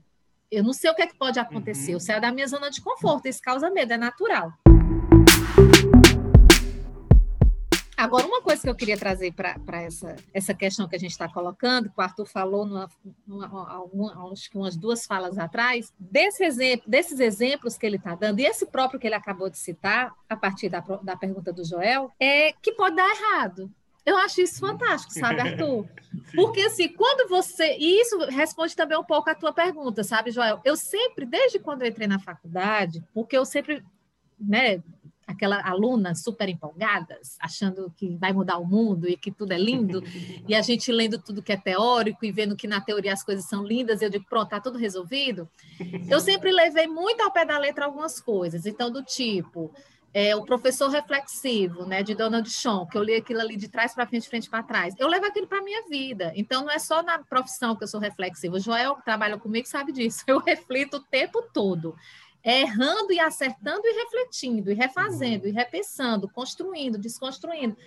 Eu 0.52 0.64
não 0.64 0.72
sei 0.72 0.92
o 0.92 0.96
que, 0.96 1.02
é 1.02 1.08
que 1.08 1.18
pode 1.18 1.40
acontecer. 1.40 1.90
Uhum. 1.90 1.96
Eu 1.96 2.00
saio 2.00 2.22
da 2.22 2.32
minha 2.32 2.48
zona 2.48 2.70
de 2.70 2.80
conforto. 2.80 3.28
Isso 3.28 3.42
causa 3.42 3.72
medo, 3.72 3.94
é 3.94 3.98
natural. 3.98 4.54
Agora, 8.02 8.26
uma 8.26 8.42
coisa 8.42 8.64
que 8.64 8.68
eu 8.68 8.74
queria 8.74 8.98
trazer 8.98 9.32
para 9.32 9.80
essa, 9.84 10.16
essa 10.34 10.56
questão 10.56 10.88
que 10.88 10.96
a 10.96 11.00
gente 11.00 11.12
está 11.12 11.30
colocando, 11.32 11.88
que 11.88 12.00
o 12.00 12.02
Arthur 12.02 12.26
falou 12.26 12.66
numa, 12.66 12.90
numa, 13.28 14.32
acho 14.32 14.50
que 14.50 14.58
umas 14.58 14.76
duas 14.76 15.06
falas 15.06 15.38
atrás, 15.38 15.94
desse 16.00 16.44
exemplo, 16.44 16.90
desses 16.90 17.20
exemplos 17.20 17.78
que 17.78 17.86
ele 17.86 17.98
está 17.98 18.16
dando, 18.16 18.40
e 18.40 18.44
esse 18.44 18.66
próprio 18.66 19.00
que 19.00 19.06
ele 19.06 19.14
acabou 19.14 19.52
de 19.52 19.60
citar, 19.60 20.12
a 20.28 20.36
partir 20.36 20.68
da, 20.68 20.80
da 20.80 21.16
pergunta 21.16 21.54
do 21.54 21.64
Joel, 21.64 22.12
é 22.20 22.54
que 22.54 22.72
pode 22.72 22.96
dar 22.96 23.08
errado. 23.08 23.72
Eu 24.04 24.18
acho 24.18 24.42
isso 24.42 24.60
fantástico, 24.60 25.14
sabe, 25.14 25.38
Arthur? 25.42 25.88
Porque 26.34 26.62
assim, 26.62 26.88
quando 26.88 27.30
você. 27.30 27.78
E 27.78 28.02
isso 28.02 28.18
responde 28.30 28.76
também 28.76 28.98
um 28.98 29.04
pouco 29.04 29.30
a 29.30 29.36
tua 29.36 29.54
pergunta, 29.54 30.04
sabe, 30.04 30.32
Joel? 30.32 30.60
Eu 30.66 30.76
sempre, 30.76 31.24
desde 31.24 31.60
quando 31.60 31.84
eu 31.84 31.90
entrei 31.90 32.08
na 32.08 32.18
faculdade, 32.18 33.04
porque 33.14 33.38
eu 33.38 33.46
sempre 33.46 33.84
né, 34.40 34.82
aquela 35.32 35.62
aluna 35.68 36.14
super 36.16 36.48
empolgadas, 36.50 37.38
achando 37.40 37.92
que 37.96 38.16
vai 38.18 38.34
mudar 38.34 38.58
o 38.58 38.66
mundo 38.66 39.08
e 39.08 39.18
que 39.18 39.32
tudo 39.32 39.52
é 39.52 39.58
lindo, 39.58 40.04
e 40.48 40.56
a 40.56 40.62
gente 40.62 40.92
lendo 40.92 41.18
tudo 41.18 41.42
que 41.42 41.52
é 41.52 41.58
teórico 41.58 42.26
e 42.26 42.32
vendo 42.32 42.56
que 42.56 42.68
na 42.68 42.82
teoria 42.82 43.14
as 43.14 43.24
coisas 43.24 43.46
são 43.46 43.64
lindas, 43.64 44.02
e 44.02 44.06
eu 44.06 44.10
digo, 44.10 44.26
pronto, 44.30 44.46
está 44.46 44.60
tudo 44.60 44.78
resolvido. 44.78 45.50
Eu 46.10 46.20
sempre 46.22 46.52
levei 46.52 46.88
muito 46.88 47.22
ao 47.22 47.32
pé 47.32 47.46
da 47.46 47.58
letra 47.58 47.86
algumas 47.86 48.20
coisas, 48.20 48.66
então, 48.66 48.92
do 48.92 49.04
tipo, 49.04 49.74
é, 50.14 50.36
o 50.36 50.44
professor 50.44 50.90
reflexivo, 50.90 51.86
né, 51.86 52.04
de 52.04 52.14
Donald 52.14 52.50
Shaw, 52.50 52.86
que 52.86 52.98
eu 52.98 53.04
li 53.04 53.16
aquilo 53.16 53.40
ali 53.40 53.56
de 53.56 53.70
trás 53.70 53.94
para 53.94 54.06
frente, 54.06 54.24
de 54.24 54.30
frente 54.30 54.50
para 54.50 54.64
trás. 54.64 54.94
Eu 55.00 55.08
levo 55.08 55.26
aquilo 55.26 55.48
para 55.48 55.60
a 55.60 55.64
minha 55.64 55.88
vida. 55.88 56.34
Então, 56.36 56.64
não 56.64 56.72
é 56.72 56.80
só 56.80 57.02
na 57.02 57.20
profissão 57.20 57.76
que 57.76 57.84
eu 57.84 57.88
sou 57.88 58.00
reflexiva. 58.00 58.56
O 58.56 58.60
Joel, 58.60 58.96
que 58.96 59.06
trabalha 59.06 59.38
comigo, 59.38 59.68
sabe 59.68 59.92
disso. 59.92 60.24
Eu 60.28 60.40
reflito 60.40 60.98
o 60.98 61.04
tempo 61.04 61.42
todo 61.54 61.96
errando 62.44 63.12
e 63.12 63.20
acertando 63.20 63.82
e 63.86 64.04
refletindo, 64.04 64.72
e 64.72 64.74
refazendo, 64.74 65.48
e 65.48 65.52
repensando, 65.52 66.30
construindo, 66.30 66.98
desconstruindo. 66.98 67.78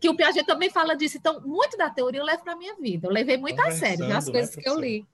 Que 0.00 0.08
o 0.08 0.16
Piaget 0.16 0.46
também 0.46 0.70
fala 0.70 0.94
disso. 0.94 1.16
Então, 1.16 1.40
muito 1.40 1.76
da 1.76 1.88
teoria 1.88 2.20
eu 2.20 2.24
levo 2.24 2.42
para 2.42 2.52
a 2.52 2.56
minha 2.56 2.76
vida. 2.76 3.08
Eu 3.08 3.12
levei 3.12 3.36
muito 3.36 3.60
a 3.60 3.70
sério 3.70 4.04
as 4.14 4.26
né, 4.26 4.32
coisas 4.32 4.54
né, 4.56 4.62
que 4.62 4.68
eu 4.68 4.78
li. 4.78 5.06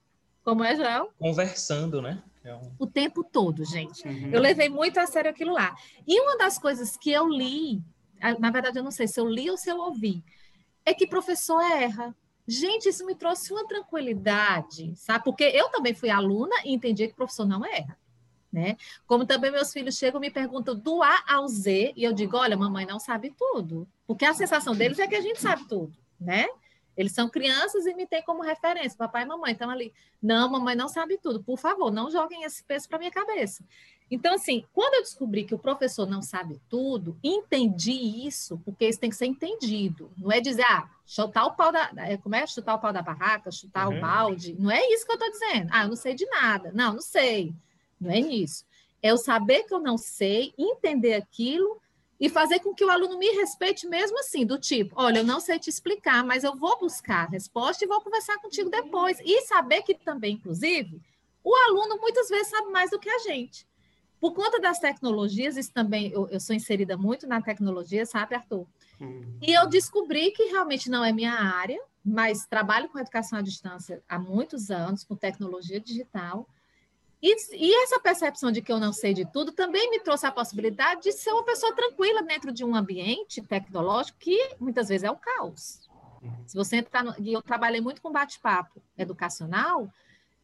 Como 0.43 0.63
é, 0.63 0.75
Joel? 0.75 1.11
Conversando, 1.17 2.01
né? 2.01 2.21
É 2.43 2.53
um... 2.55 2.71
O 2.79 2.87
tempo 2.87 3.23
todo, 3.23 3.63
gente. 3.63 4.05
Uhum. 4.07 4.31
Eu 4.31 4.41
levei 4.41 4.67
muito 4.67 4.99
a 4.99 5.05
sério 5.05 5.29
aquilo 5.29 5.53
lá. 5.53 5.75
E 6.07 6.19
uma 6.19 6.37
das 6.37 6.57
coisas 6.57 6.97
que 6.97 7.11
eu 7.11 7.27
li, 7.29 7.81
na 8.39 8.49
verdade, 8.49 8.79
eu 8.79 8.83
não 8.83 8.91
sei 8.91 9.07
se 9.07 9.19
eu 9.19 9.27
li 9.27 9.49
ou 9.49 9.57
se 9.57 9.69
eu 9.69 9.77
ouvi, 9.77 10.23
é 10.85 10.93
que 10.93 11.07
professor 11.07 11.61
erra. 11.61 12.15
Gente, 12.47 12.89
isso 12.89 13.05
me 13.05 13.15
trouxe 13.15 13.53
uma 13.53 13.67
tranquilidade, 13.67 14.93
sabe? 14.95 15.23
Porque 15.23 15.43
eu 15.43 15.69
também 15.69 15.93
fui 15.93 16.09
aluna 16.09 16.55
e 16.65 16.73
entendi 16.73 17.07
que 17.07 17.13
professor 17.13 17.45
não 17.45 17.63
erra. 17.63 17.97
Né? 18.51 18.75
Como 19.07 19.25
também 19.25 19.49
meus 19.49 19.71
filhos 19.71 19.97
chegam 19.97 20.19
e 20.19 20.27
me 20.27 20.31
perguntam 20.31 20.75
do 20.75 21.01
A 21.01 21.23
ao 21.25 21.47
Z, 21.47 21.93
e 21.95 22.03
eu 22.03 22.11
digo: 22.11 22.35
olha, 22.35 22.57
mamãe 22.57 22.85
não 22.85 22.99
sabe 22.99 23.33
tudo. 23.37 23.87
Porque 24.05 24.25
a 24.25 24.33
sensação 24.33 24.75
deles 24.75 24.99
é 24.99 25.07
que 25.07 25.15
a 25.15 25.21
gente 25.21 25.39
sabe 25.39 25.65
tudo, 25.67 25.93
né? 26.19 26.47
Eles 26.97 27.13
são 27.13 27.29
crianças 27.29 27.85
e 27.85 27.93
me 27.93 28.05
têm 28.05 28.21
como 28.21 28.43
referência, 28.43 28.97
papai 28.97 29.23
e 29.23 29.25
mamãe 29.25 29.53
estão 29.53 29.69
ali. 29.69 29.93
Não, 30.21 30.49
mamãe 30.49 30.75
não 30.75 30.89
sabe 30.89 31.17
tudo. 31.17 31.41
Por 31.41 31.57
favor, 31.57 31.89
não 31.89 32.11
joguem 32.11 32.43
esse 32.43 32.63
peso 32.63 32.89
para 32.89 32.99
minha 32.99 33.11
cabeça. 33.11 33.63
Então, 34.09 34.35
assim, 34.35 34.65
quando 34.73 34.95
eu 34.95 35.01
descobri 35.01 35.45
que 35.45 35.55
o 35.55 35.59
professor 35.59 36.05
não 36.05 36.21
sabe 36.21 36.59
tudo, 36.69 37.17
entendi 37.23 38.27
isso, 38.27 38.59
porque 38.65 38.85
isso 38.85 38.99
tem 38.99 39.09
que 39.09 39.15
ser 39.15 39.25
entendido. 39.25 40.11
Não 40.17 40.29
é 40.29 40.41
dizer, 40.41 40.63
ah, 40.63 40.89
chutar 41.05 41.45
o 41.45 41.55
pau 41.55 41.71
da. 41.71 41.89
É, 41.95 42.17
como 42.17 42.35
é? 42.35 42.45
Chutar 42.45 42.75
o 42.75 42.79
pau 42.79 42.91
da 42.91 43.01
barraca, 43.01 43.49
chutar 43.51 43.87
uhum. 43.87 43.97
o 43.97 44.01
balde. 44.01 44.53
Não 44.59 44.69
é 44.69 44.85
isso 44.91 45.05
que 45.05 45.11
eu 45.13 45.15
estou 45.15 45.31
dizendo. 45.31 45.69
Ah, 45.71 45.83
eu 45.83 45.87
não 45.87 45.95
sei 45.95 46.13
de 46.13 46.25
nada. 46.25 46.71
Não, 46.73 46.93
não 46.93 47.01
sei. 47.01 47.53
Não 48.01 48.11
é 48.11 48.19
isso. 48.19 48.65
É 49.01 49.13
o 49.13 49.17
saber 49.17 49.63
que 49.63 49.73
eu 49.73 49.79
não 49.79 49.97
sei, 49.97 50.53
entender 50.57 51.13
aquilo 51.13 51.79
e 52.19 52.29
fazer 52.29 52.59
com 52.59 52.73
que 52.73 52.83
o 52.83 52.89
aluno 52.89 53.17
me 53.17 53.29
respeite 53.31 53.87
mesmo 53.87 54.19
assim, 54.19 54.45
do 54.45 54.59
tipo, 54.59 54.93
olha, 54.95 55.19
eu 55.19 55.23
não 55.23 55.39
sei 55.39 55.57
te 55.57 55.69
explicar, 55.69 56.23
mas 56.23 56.43
eu 56.43 56.55
vou 56.55 56.79
buscar 56.79 57.25
a 57.25 57.29
resposta 57.29 57.83
e 57.83 57.87
vou 57.87 58.01
conversar 58.01 58.37
contigo 58.39 58.69
depois. 58.69 59.19
E 59.23 59.41
saber 59.41 59.81
que 59.81 59.95
também, 59.95 60.35
inclusive, 60.35 61.01
o 61.43 61.55
aluno 61.55 61.99
muitas 61.99 62.29
vezes 62.29 62.49
sabe 62.49 62.71
mais 62.71 62.91
do 62.91 62.99
que 62.99 63.09
a 63.09 63.19
gente. 63.19 63.67
Por 64.19 64.33
conta 64.33 64.59
das 64.59 64.77
tecnologias, 64.77 65.57
isso 65.57 65.73
também, 65.73 66.11
eu, 66.11 66.27
eu 66.29 66.39
sou 66.39 66.55
inserida 66.55 66.95
muito 66.95 67.25
na 67.25 67.41
tecnologia, 67.41 68.05
sabe, 68.05 68.35
Arthur? 68.35 68.67
Hum. 69.01 69.23
E 69.41 69.51
eu 69.51 69.67
descobri 69.67 70.29
que 70.29 70.43
realmente 70.43 70.91
não 70.91 71.03
é 71.03 71.11
minha 71.11 71.33
área, 71.33 71.81
mas 72.05 72.45
trabalho 72.45 72.87
com 72.89 72.99
educação 72.99 73.39
à 73.39 73.41
distância 73.41 74.03
há 74.07 74.19
muitos 74.19 74.69
anos, 74.69 75.03
com 75.03 75.15
tecnologia 75.15 75.79
digital, 75.79 76.47
e, 77.21 77.35
e, 77.53 77.83
essa 77.83 77.99
percepção 77.99 78.51
de 78.51 78.61
que 78.61 78.71
eu 78.71 78.79
não 78.79 78.91
sei 78.91 79.13
de 79.13 79.25
tudo 79.25 79.51
também 79.51 79.89
me 79.91 79.99
trouxe 79.99 80.25
a 80.25 80.31
possibilidade 80.31 81.03
de 81.03 81.11
ser 81.11 81.31
uma 81.31 81.43
pessoa 81.43 81.73
tranquila 81.75 82.23
dentro 82.23 82.51
de 82.51 82.65
um 82.65 82.75
ambiente 82.75 83.41
tecnológico 83.41 84.17
que 84.19 84.55
muitas 84.59 84.89
vezes 84.89 85.03
é 85.03 85.11
o 85.11 85.15
caos. 85.15 85.89
Se 86.45 86.55
você 86.55 86.77
entrar 86.77 87.03
no, 87.03 87.15
e 87.19 87.33
eu 87.33 87.41
trabalhei 87.41 87.81
muito 87.81 88.01
com 88.01 88.11
bate-papo 88.11 88.81
educacional, 88.97 89.91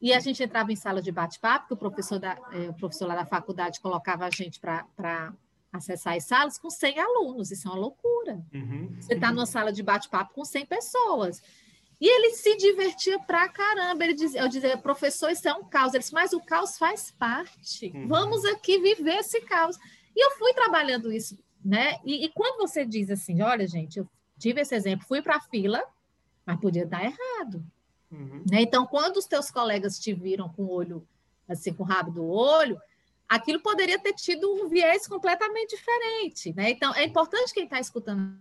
e 0.01 0.13
a 0.13 0.19
gente 0.19 0.43
entrava 0.43 0.71
em 0.71 0.75
sala 0.75 1.01
de 1.01 1.11
bate-papo, 1.11 1.67
que 1.67 1.73
o 1.73 1.77
professor, 1.77 2.19
da, 2.19 2.37
eh, 2.51 2.69
o 2.69 2.73
professor 2.73 3.07
lá 3.07 3.15
da 3.15 3.25
faculdade 3.25 3.79
colocava 3.79 4.25
a 4.25 4.29
gente 4.29 4.59
para 4.59 5.33
acessar 5.73 6.15
as 6.15 6.25
salas 6.25 6.57
com 6.57 6.69
100 6.69 6.99
alunos. 6.99 7.51
Isso 7.51 7.67
é 7.67 7.71
uma 7.71 7.79
loucura. 7.79 8.39
Uhum. 8.53 8.95
Você 8.99 9.15
está 9.15 9.31
numa 9.31 9.45
sala 9.45 9.71
de 9.71 9.81
bate-papo 9.81 10.33
com 10.35 10.45
100 10.45 10.65
pessoas. 10.67 11.41
E 11.99 12.07
ele 12.07 12.35
se 12.35 12.55
divertia 12.57 13.19
pra 13.19 13.49
caramba. 13.49 14.03
Ele 14.03 14.13
dizia, 14.13 14.41
eu 14.41 14.47
dizia, 14.47 14.77
professor, 14.77 15.31
isso 15.31 15.47
é 15.47 15.53
um 15.53 15.63
caos. 15.63 15.93
Ele 15.93 16.01
disse, 16.01 16.13
mas 16.13 16.31
o 16.31 16.39
caos 16.39 16.77
faz 16.77 17.11
parte. 17.11 17.91
Uhum. 17.93 18.07
Vamos 18.07 18.45
aqui 18.45 18.79
viver 18.79 19.17
esse 19.17 19.41
caos. 19.41 19.77
E 20.15 20.23
eu 20.23 20.31
fui 20.31 20.53
trabalhando 20.53 21.11
isso, 21.11 21.37
né? 21.63 21.97
E, 22.05 22.25
e 22.25 22.29
quando 22.29 22.57
você 22.59 22.85
diz 22.85 23.09
assim, 23.09 23.41
olha, 23.41 23.67
gente, 23.67 23.97
eu 23.97 24.07
tive 24.37 24.61
esse 24.61 24.75
exemplo, 24.75 25.07
fui 25.07 25.21
para 25.21 25.37
a 25.37 25.41
fila, 25.41 25.83
mas 26.45 26.59
podia 26.59 26.85
dar 26.85 27.03
errado. 27.03 27.63
Uhum. 28.11 28.43
Né? 28.49 28.61
Então, 28.61 28.85
quando 28.85 29.17
os 29.17 29.25
teus 29.25 29.51
colegas 29.51 29.99
te 29.99 30.13
viram 30.13 30.49
com 30.49 30.63
o 30.63 30.71
olho, 30.71 31.07
assim, 31.47 31.73
com 31.73 31.83
o 31.83 31.85
rabo 31.85 32.11
do 32.11 32.27
olho, 32.27 32.79
aquilo 33.27 33.59
poderia 33.59 33.99
ter 33.99 34.13
tido 34.13 34.51
um 34.53 34.67
viés 34.67 35.07
completamente 35.07 35.75
diferente, 35.75 36.53
né? 36.53 36.69
Então, 36.69 36.93
é 36.93 37.03
importante 37.03 37.53
quem 37.53 37.65
está 37.65 37.79
escutando. 37.79 38.39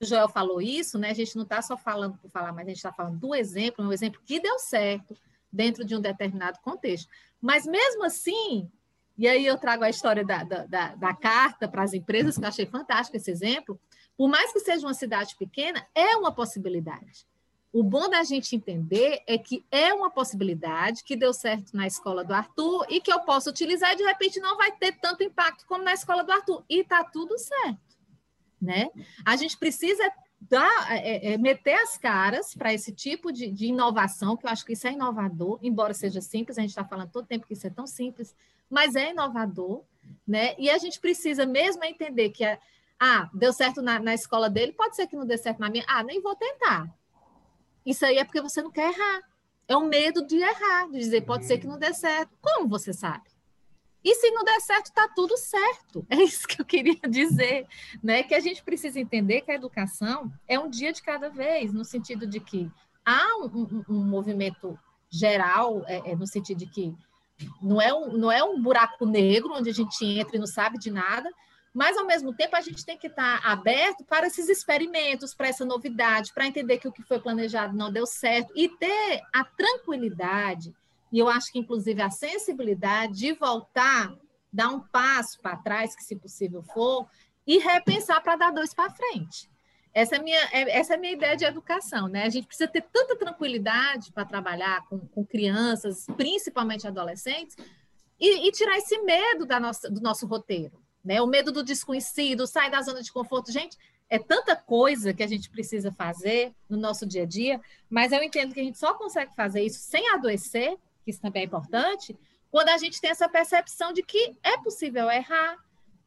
Joel 0.00 0.28
falou 0.28 0.60
isso, 0.60 0.98
né? 0.98 1.10
A 1.10 1.14
gente 1.14 1.36
não 1.36 1.44
está 1.44 1.62
só 1.62 1.76
falando 1.76 2.18
por 2.18 2.30
falar, 2.30 2.52
mas 2.52 2.66
a 2.66 2.68
gente 2.68 2.76
está 2.76 2.92
falando 2.92 3.18
do 3.18 3.34
exemplo, 3.34 3.84
um 3.84 3.92
exemplo 3.92 4.20
que 4.24 4.40
deu 4.40 4.58
certo 4.58 5.16
dentro 5.52 5.84
de 5.84 5.94
um 5.94 6.00
determinado 6.00 6.58
contexto. 6.60 7.08
Mas 7.40 7.66
mesmo 7.66 8.04
assim, 8.04 8.70
e 9.16 9.28
aí 9.28 9.46
eu 9.46 9.56
trago 9.56 9.84
a 9.84 9.90
história 9.90 10.24
da, 10.24 10.42
da, 10.42 10.66
da, 10.66 10.94
da 10.96 11.14
carta 11.14 11.68
para 11.68 11.82
as 11.82 11.94
empresas, 11.94 12.36
que 12.36 12.44
eu 12.44 12.48
achei 12.48 12.66
fantástico 12.66 13.16
esse 13.16 13.30
exemplo, 13.30 13.78
por 14.16 14.28
mais 14.28 14.52
que 14.52 14.60
seja 14.60 14.86
uma 14.86 14.94
cidade 14.94 15.36
pequena, 15.36 15.86
é 15.94 16.16
uma 16.16 16.32
possibilidade. 16.32 17.26
O 17.72 17.82
bom 17.82 18.08
da 18.08 18.22
gente 18.22 18.54
entender 18.54 19.20
é 19.26 19.36
que 19.36 19.64
é 19.70 19.92
uma 19.92 20.08
possibilidade 20.08 21.02
que 21.02 21.16
deu 21.16 21.32
certo 21.32 21.76
na 21.76 21.88
escola 21.88 22.24
do 22.24 22.32
Arthur 22.32 22.86
e 22.88 23.00
que 23.00 23.12
eu 23.12 23.20
posso 23.20 23.50
utilizar 23.50 23.92
e 23.92 23.96
de 23.96 24.04
repente 24.04 24.38
não 24.38 24.56
vai 24.56 24.70
ter 24.70 24.92
tanto 25.00 25.24
impacto 25.24 25.66
como 25.66 25.82
na 25.82 25.92
escola 25.92 26.22
do 26.22 26.30
Arthur. 26.30 26.64
E 26.68 26.80
está 26.80 27.02
tudo 27.02 27.36
certo. 27.36 27.80
Né? 28.60 28.88
A 29.24 29.36
gente 29.36 29.58
precisa 29.58 30.02
dar, 30.40 30.86
é, 30.90 31.32
é, 31.32 31.38
meter 31.38 31.74
as 31.74 31.96
caras 31.96 32.54
para 32.54 32.72
esse 32.72 32.92
tipo 32.92 33.32
de, 33.32 33.50
de, 33.50 33.66
inovação, 33.66 34.36
que 34.36 34.46
eu 34.46 34.50
acho 34.50 34.64
que 34.64 34.72
isso 34.72 34.86
é 34.86 34.92
inovador, 34.92 35.58
embora 35.62 35.94
seja 35.94 36.20
simples, 36.20 36.58
a 36.58 36.60
gente 36.60 36.70
está 36.70 36.84
falando 36.84 37.10
todo 37.10 37.26
tempo 37.26 37.46
que 37.46 37.54
isso 37.54 37.66
é 37.66 37.70
tão 37.70 37.86
simples, 37.86 38.34
mas 38.68 38.94
é 38.94 39.10
inovador, 39.10 39.82
né? 40.26 40.54
E 40.58 40.68
a 40.70 40.78
gente 40.78 41.00
precisa 41.00 41.46
mesmo 41.46 41.84
entender 41.84 42.30
que, 42.30 42.44
ah, 43.00 43.30
deu 43.32 43.52
certo 43.52 43.80
na, 43.80 43.98
na 43.98 44.14
escola 44.14 44.50
dele, 44.50 44.72
pode 44.72 44.96
ser 44.96 45.06
que 45.06 45.16
não 45.16 45.26
dê 45.26 45.36
certo 45.38 45.60
na 45.60 45.70
minha, 45.70 45.84
ah, 45.88 46.02
nem 46.02 46.20
vou 46.20 46.34
tentar. 46.34 46.92
Isso 47.84 48.04
aí 48.04 48.18
é 48.18 48.24
porque 48.24 48.40
você 48.40 48.62
não 48.62 48.70
quer 48.70 48.92
errar. 48.92 49.22
É 49.66 49.76
o 49.76 49.86
medo 49.86 50.26
de 50.26 50.36
errar, 50.36 50.90
de 50.90 50.98
dizer, 50.98 51.22
pode 51.22 51.46
ser 51.46 51.58
que 51.58 51.66
não 51.66 51.78
dê 51.78 51.92
certo. 51.94 52.36
Como 52.40 52.68
você 52.68 52.92
sabe? 52.92 53.33
E 54.04 54.14
se 54.16 54.30
não 54.30 54.44
der 54.44 54.60
certo, 54.60 54.86
está 54.86 55.08
tudo 55.08 55.36
certo. 55.36 56.06
É 56.10 56.16
isso 56.16 56.46
que 56.46 56.60
eu 56.60 56.64
queria 56.64 57.00
dizer, 57.08 57.66
né? 58.02 58.22
Que 58.22 58.34
a 58.34 58.40
gente 58.40 58.62
precisa 58.62 59.00
entender 59.00 59.40
que 59.40 59.50
a 59.50 59.54
educação 59.54 60.30
é 60.46 60.58
um 60.58 60.68
dia 60.68 60.92
de 60.92 61.02
cada 61.02 61.30
vez, 61.30 61.72
no 61.72 61.84
sentido 61.84 62.26
de 62.26 62.38
que 62.38 62.70
há 63.04 63.38
um, 63.38 63.46
um, 63.46 63.84
um 63.88 64.04
movimento 64.04 64.78
geral, 65.08 65.82
é, 65.86 66.12
é, 66.12 66.16
no 66.16 66.26
sentido 66.26 66.58
de 66.58 66.66
que 66.66 66.94
não 67.62 67.80
é, 67.80 67.92
um, 67.92 68.12
não 68.12 68.30
é 68.30 68.44
um 68.44 68.60
buraco 68.60 69.06
negro 69.06 69.52
onde 69.54 69.70
a 69.70 69.72
gente 69.72 70.04
entra 70.04 70.36
e 70.36 70.38
não 70.38 70.46
sabe 70.46 70.78
de 70.78 70.90
nada, 70.90 71.30
mas, 71.74 71.96
ao 71.96 72.06
mesmo 72.06 72.32
tempo, 72.32 72.54
a 72.54 72.60
gente 72.60 72.86
tem 72.86 72.96
que 72.96 73.08
estar 73.08 73.44
aberto 73.44 74.04
para 74.04 74.28
esses 74.28 74.48
experimentos, 74.48 75.34
para 75.34 75.48
essa 75.48 75.64
novidade, 75.64 76.32
para 76.32 76.46
entender 76.46 76.78
que 76.78 76.86
o 76.86 76.92
que 76.92 77.02
foi 77.02 77.18
planejado 77.18 77.76
não 77.76 77.92
deu 77.92 78.06
certo 78.06 78.52
e 78.54 78.68
ter 78.68 79.20
a 79.32 79.44
tranquilidade, 79.44 80.72
e 81.14 81.18
eu 81.20 81.28
acho 81.28 81.52
que, 81.52 81.60
inclusive, 81.60 82.02
a 82.02 82.10
sensibilidade 82.10 83.14
de 83.14 83.32
voltar, 83.34 84.12
dar 84.52 84.70
um 84.70 84.80
passo 84.80 85.40
para 85.40 85.56
trás, 85.56 85.94
que 85.94 86.02
se 86.02 86.16
possível 86.16 86.60
for, 86.62 87.08
e 87.46 87.58
repensar 87.58 88.20
para 88.20 88.34
dar 88.34 88.50
dois 88.50 88.74
para 88.74 88.90
frente. 88.90 89.48
Essa 89.92 90.16
é, 90.16 90.18
minha, 90.18 90.40
é, 90.50 90.76
essa 90.76 90.94
é 90.94 90.96
a 90.96 90.98
minha 90.98 91.12
ideia 91.12 91.36
de 91.36 91.44
educação, 91.44 92.08
né? 92.08 92.24
A 92.24 92.28
gente 92.28 92.48
precisa 92.48 92.66
ter 92.68 92.82
tanta 92.82 93.16
tranquilidade 93.16 94.10
para 94.12 94.24
trabalhar 94.24 94.84
com, 94.88 94.98
com 94.98 95.24
crianças, 95.24 96.04
principalmente 96.16 96.84
adolescentes, 96.84 97.56
e, 98.18 98.48
e 98.48 98.50
tirar 98.50 98.76
esse 98.76 98.98
medo 99.02 99.46
da 99.46 99.60
nossa, 99.60 99.88
do 99.88 100.00
nosso 100.00 100.26
roteiro 100.26 100.84
né? 101.04 101.20
O 101.20 101.26
medo 101.26 101.52
do 101.52 101.62
desconhecido, 101.62 102.46
sai 102.46 102.70
da 102.70 102.80
zona 102.80 103.02
de 103.02 103.12
conforto. 103.12 103.52
Gente, 103.52 103.76
é 104.08 104.18
tanta 104.18 104.56
coisa 104.56 105.12
que 105.12 105.22
a 105.22 105.26
gente 105.26 105.50
precisa 105.50 105.92
fazer 105.92 106.54
no 106.68 106.78
nosso 106.78 107.04
dia 107.04 107.24
a 107.24 107.26
dia, 107.26 107.60
mas 107.90 108.10
eu 108.10 108.22
entendo 108.22 108.54
que 108.54 108.60
a 108.60 108.64
gente 108.64 108.78
só 108.78 108.94
consegue 108.94 109.34
fazer 109.34 109.62
isso 109.62 109.80
sem 109.80 110.08
adoecer, 110.10 110.76
que 111.04 111.10
isso 111.10 111.20
também 111.20 111.42
é 111.42 111.46
importante, 111.46 112.16
quando 112.50 112.68
a 112.68 112.78
gente 112.78 113.00
tem 113.00 113.10
essa 113.10 113.28
percepção 113.28 113.92
de 113.92 114.02
que 114.02 114.36
é 114.42 114.56
possível 114.58 115.10
errar, 115.10 115.58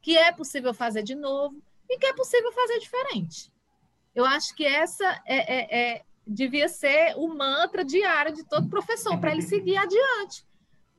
que 0.02 0.16
é 0.16 0.32
possível 0.32 0.74
fazer 0.74 1.02
de 1.02 1.14
novo 1.14 1.62
e 1.88 1.98
que 1.98 2.06
é 2.06 2.12
possível 2.12 2.52
fazer 2.52 2.78
diferente. 2.78 3.52
Eu 4.14 4.24
acho 4.24 4.54
que 4.54 4.64
essa 4.64 5.22
é, 5.26 5.36
é, 5.36 5.80
é 5.80 6.02
devia 6.26 6.68
ser 6.68 7.14
o 7.16 7.28
mantra 7.28 7.84
diário 7.84 8.34
de 8.34 8.44
todo 8.44 8.68
professor 8.68 9.18
para 9.18 9.32
ele 9.32 9.42
seguir 9.42 9.76
adiante, 9.76 10.44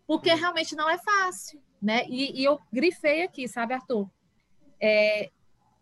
porque 0.07 0.33
realmente 0.33 0.75
não 0.75 0.89
é 0.89 0.97
fácil 0.97 1.61
né? 1.81 2.05
E, 2.07 2.41
e 2.41 2.43
eu 2.43 2.59
grifei 2.71 3.23
aqui, 3.23 3.47
sabe, 3.47 3.73
Arthur? 3.73 4.09
É, 4.81 5.31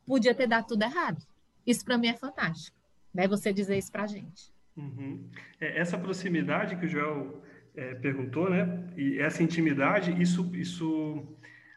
podia 0.05 0.33
ter 0.33 0.47
dado 0.47 0.67
tudo 0.67 0.83
errado. 0.83 1.25
Isso 1.65 1.83
para 1.83 1.97
mim 1.97 2.07
é 2.07 2.13
fantástico, 2.13 2.77
né? 3.13 3.27
Você 3.27 3.51
dizer 3.51 3.77
isso 3.77 3.91
para 3.91 4.03
a 4.03 4.07
gente. 4.07 4.51
Uhum. 4.75 5.27
É, 5.59 5.79
essa 5.79 5.97
proximidade 5.97 6.75
que 6.77 6.85
o 6.85 6.89
Joel 6.89 7.41
é, 7.77 7.93
perguntou, 7.93 8.49
né? 8.49 8.89
E 8.97 9.19
essa 9.19 9.43
intimidade, 9.43 10.19
isso, 10.19 10.49
isso, 10.55 11.23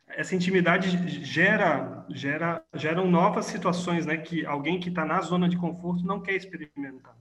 essa 0.09 0.35
intimidade 0.35 0.91
gera, 1.23 2.07
gera, 2.09 2.65
geram 2.75 3.09
novas 3.09 3.45
situações, 3.45 4.07
né? 4.07 4.17
Que 4.17 4.47
alguém 4.47 4.81
que 4.81 4.89
está 4.89 5.05
na 5.05 5.21
zona 5.21 5.49
de 5.49 5.59
conforto 5.59 6.05
não 6.05 6.21
quer 6.21 6.35
experimentar. 6.35 7.15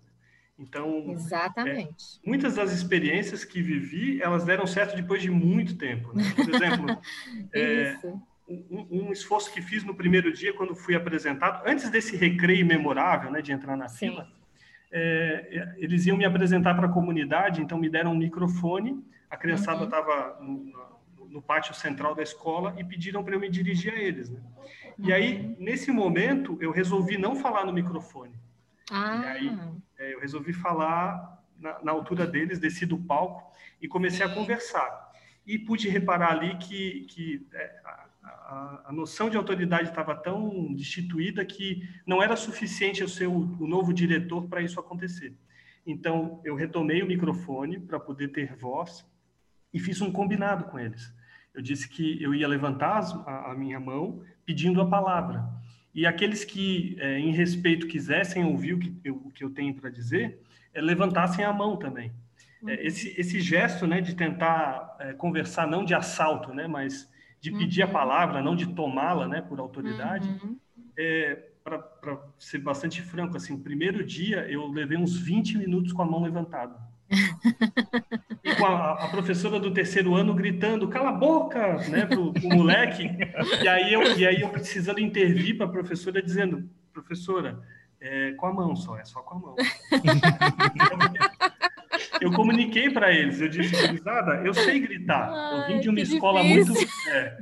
Então, 0.57 1.11
exatamente. 1.11 2.19
É, 2.23 2.29
muitas 2.29 2.55
das 2.55 2.73
experiências 2.73 3.43
que 3.43 3.61
vivi, 3.61 4.21
elas 4.21 4.45
deram 4.45 4.65
certo 4.65 4.95
depois 4.95 5.21
de 5.21 5.29
muito 5.29 5.77
tempo. 5.77 6.11
Né? 6.13 6.23
Por 6.35 6.53
exemplo, 6.53 7.01
é, 7.53 7.97
um, 8.47 8.87
um, 9.07 9.11
esforço 9.11 9.53
que 9.53 9.61
fiz 9.61 9.83
no 9.83 9.95
primeiro 9.95 10.33
dia 10.33 10.53
quando 10.53 10.75
fui 10.75 10.95
apresentado, 10.95 11.65
antes 11.65 11.89
desse 11.89 12.17
recreio 12.17 12.65
memorável, 12.65 13.31
né, 13.31 13.41
de 13.41 13.53
entrar 13.53 13.77
na 13.77 13.87
Sim. 13.87 14.09
fila, 14.09 14.27
é, 14.91 15.75
eles 15.77 16.05
iam 16.05 16.17
me 16.17 16.25
apresentar 16.25 16.73
para 16.75 16.87
a 16.87 16.91
comunidade, 16.91 17.61
então 17.61 17.77
me 17.77 17.89
deram 17.89 18.11
um 18.11 18.17
microfone, 18.17 19.03
a 19.29 19.37
criançada 19.37 19.83
estava 19.83 20.39
uhum. 20.41 20.71
no, 21.17 21.29
no, 21.29 21.41
pátio 21.41 21.73
central 21.73 22.15
da 22.15 22.23
escola 22.23 22.75
e 22.77 22.83
pediram 22.83 23.23
para 23.23 23.35
eu 23.35 23.39
me 23.39 23.49
dirigir 23.49 23.93
a 23.93 23.97
eles. 23.97 24.29
Né? 24.29 24.41
E 24.97 25.13
aí, 25.13 25.37
uhum. 25.37 25.55
nesse 25.59 25.91
momento, 25.91 26.57
eu 26.59 26.71
resolvi 26.71 27.17
não 27.17 27.35
falar 27.35 27.65
no 27.65 27.73
microfone. 27.73 28.33
Ah. 28.91 29.21
E 29.23 29.27
aí, 29.27 29.59
é, 29.99 30.13
eu 30.15 30.19
resolvi 30.19 30.53
falar 30.53 31.43
na, 31.59 31.83
na, 31.83 31.91
altura 31.91 32.25
deles, 32.25 32.57
desci 32.57 32.85
do 32.85 32.97
palco 32.97 33.53
e 33.79 33.87
comecei 33.87 34.25
a 34.25 34.33
conversar. 34.33 35.09
E 35.45 35.59
pude 35.59 35.87
reparar 35.89 36.31
ali 36.31 36.57
que, 36.57 37.05
que 37.09 37.47
é, 37.53 37.78
a, 38.85 38.91
noção 38.91 39.29
de 39.29 39.37
autoridade 39.37 39.89
estava 39.89 40.15
tão 40.15 40.73
destituída 40.73 41.45
que 41.45 41.87
não 42.05 42.21
era 42.21 42.35
suficiente 42.35 43.01
eu 43.01 43.07
ser 43.07 43.27
o, 43.27 43.57
o 43.59 43.67
novo 43.67 43.93
diretor 43.93 44.47
para 44.47 44.61
isso 44.61 44.79
acontecer. 44.79 45.33
Então, 45.85 46.41
eu 46.43 46.55
retomei 46.55 47.01
o 47.01 47.07
microfone 47.07 47.79
para 47.79 47.99
poder 47.99 48.29
ter 48.29 48.55
voz 48.55 49.05
e 49.73 49.79
fiz 49.79 50.01
um 50.01 50.11
combinado 50.11 50.65
com 50.65 50.79
eles. 50.79 51.13
Eu 51.53 51.61
disse 51.61 51.87
que 51.87 52.21
eu 52.21 52.33
ia 52.33 52.47
levantar 52.47 52.99
a, 53.25 53.51
a 53.51 53.55
minha 53.55 53.79
mão 53.79 54.23
pedindo 54.45 54.81
a 54.81 54.89
palavra. 54.89 55.47
E 55.93 56.05
aqueles 56.05 56.43
que, 56.43 56.95
é, 56.99 57.19
em 57.19 57.31
respeito, 57.31 57.87
quisessem 57.87 58.43
ouvir 58.45 58.73
o 58.73 58.79
que 58.79 58.99
eu, 59.03 59.15
o 59.15 59.31
que 59.31 59.43
eu 59.43 59.49
tenho 59.49 59.73
para 59.73 59.89
dizer, 59.89 60.41
é, 60.73 60.81
levantassem 60.81 61.43
a 61.43 61.53
mão 61.53 61.77
também. 61.77 62.11
É, 62.65 62.73
uhum. 62.73 62.77
esse, 62.81 63.19
esse 63.19 63.39
gesto 63.41 63.87
né, 63.87 64.01
de 64.01 64.15
tentar 64.15 64.95
é, 64.99 65.13
conversar, 65.13 65.67
não 65.67 65.85
de 65.85 65.93
assalto, 65.93 66.53
né, 66.53 66.67
mas 66.67 67.09
de 67.41 67.51
pedir 67.51 67.83
uhum. 67.83 67.89
a 67.89 67.91
palavra, 67.93 68.41
não 68.41 68.55
de 68.55 68.67
tomá-la 68.67 69.27
né, 69.27 69.41
por 69.41 69.59
autoridade, 69.59 70.27
uhum. 70.27 70.57
é, 70.97 71.45
para 71.63 72.19
ser 72.37 72.59
bastante 72.59 73.01
franco, 73.01 73.37
assim, 73.37 73.53
o 73.53 73.59
primeiro 73.59 74.03
dia 74.05 74.49
eu 74.49 74.67
levei 74.67 74.97
uns 74.97 75.17
20 75.17 75.57
minutos 75.57 75.93
com 75.93 76.01
a 76.01 76.05
mão 76.05 76.21
levantada. 76.23 76.75
e 78.43 78.55
com 78.55 78.65
a, 78.65 79.05
a, 79.05 79.07
professora 79.09 79.59
do 79.59 79.73
terceiro 79.73 80.15
ano 80.15 80.33
gritando, 80.33 80.87
cala 80.87 81.09
a 81.09 81.13
boca, 81.13 81.77
né, 81.89 82.05
pro, 82.05 82.31
pro 82.33 82.49
moleque. 82.49 83.09
E 83.63 83.67
aí 83.67 83.93
eu, 83.93 84.17
e 84.17 84.27
aí 84.27 84.41
eu 84.41 84.49
precisando 84.49 84.99
intervir 84.99 85.57
para 85.57 85.65
a 85.65 85.69
professora 85.69 86.21
dizendo, 86.21 86.69
professora, 86.93 87.59
é, 87.99 88.33
com 88.33 88.45
a 88.45 88.53
mão 88.53 88.75
só, 88.75 88.97
é 88.97 89.05
só 89.05 89.21
com 89.21 89.35
a 89.35 89.39
mão. 89.39 89.55
eu 92.21 92.31
comuniquei 92.31 92.89
para 92.89 93.11
eles, 93.11 93.39
eu 93.41 93.49
disse, 93.49 94.03
nada, 94.03 94.41
eu 94.45 94.53
sei 94.53 94.79
gritar. 94.79 95.29
Ai, 95.31 95.53
eu 95.53 95.67
vim 95.67 95.79
de 95.79 95.89
uma 95.89 95.99
escola 95.99 96.41
difícil. 96.41 96.73
muito, 96.73 97.09
é, 97.09 97.37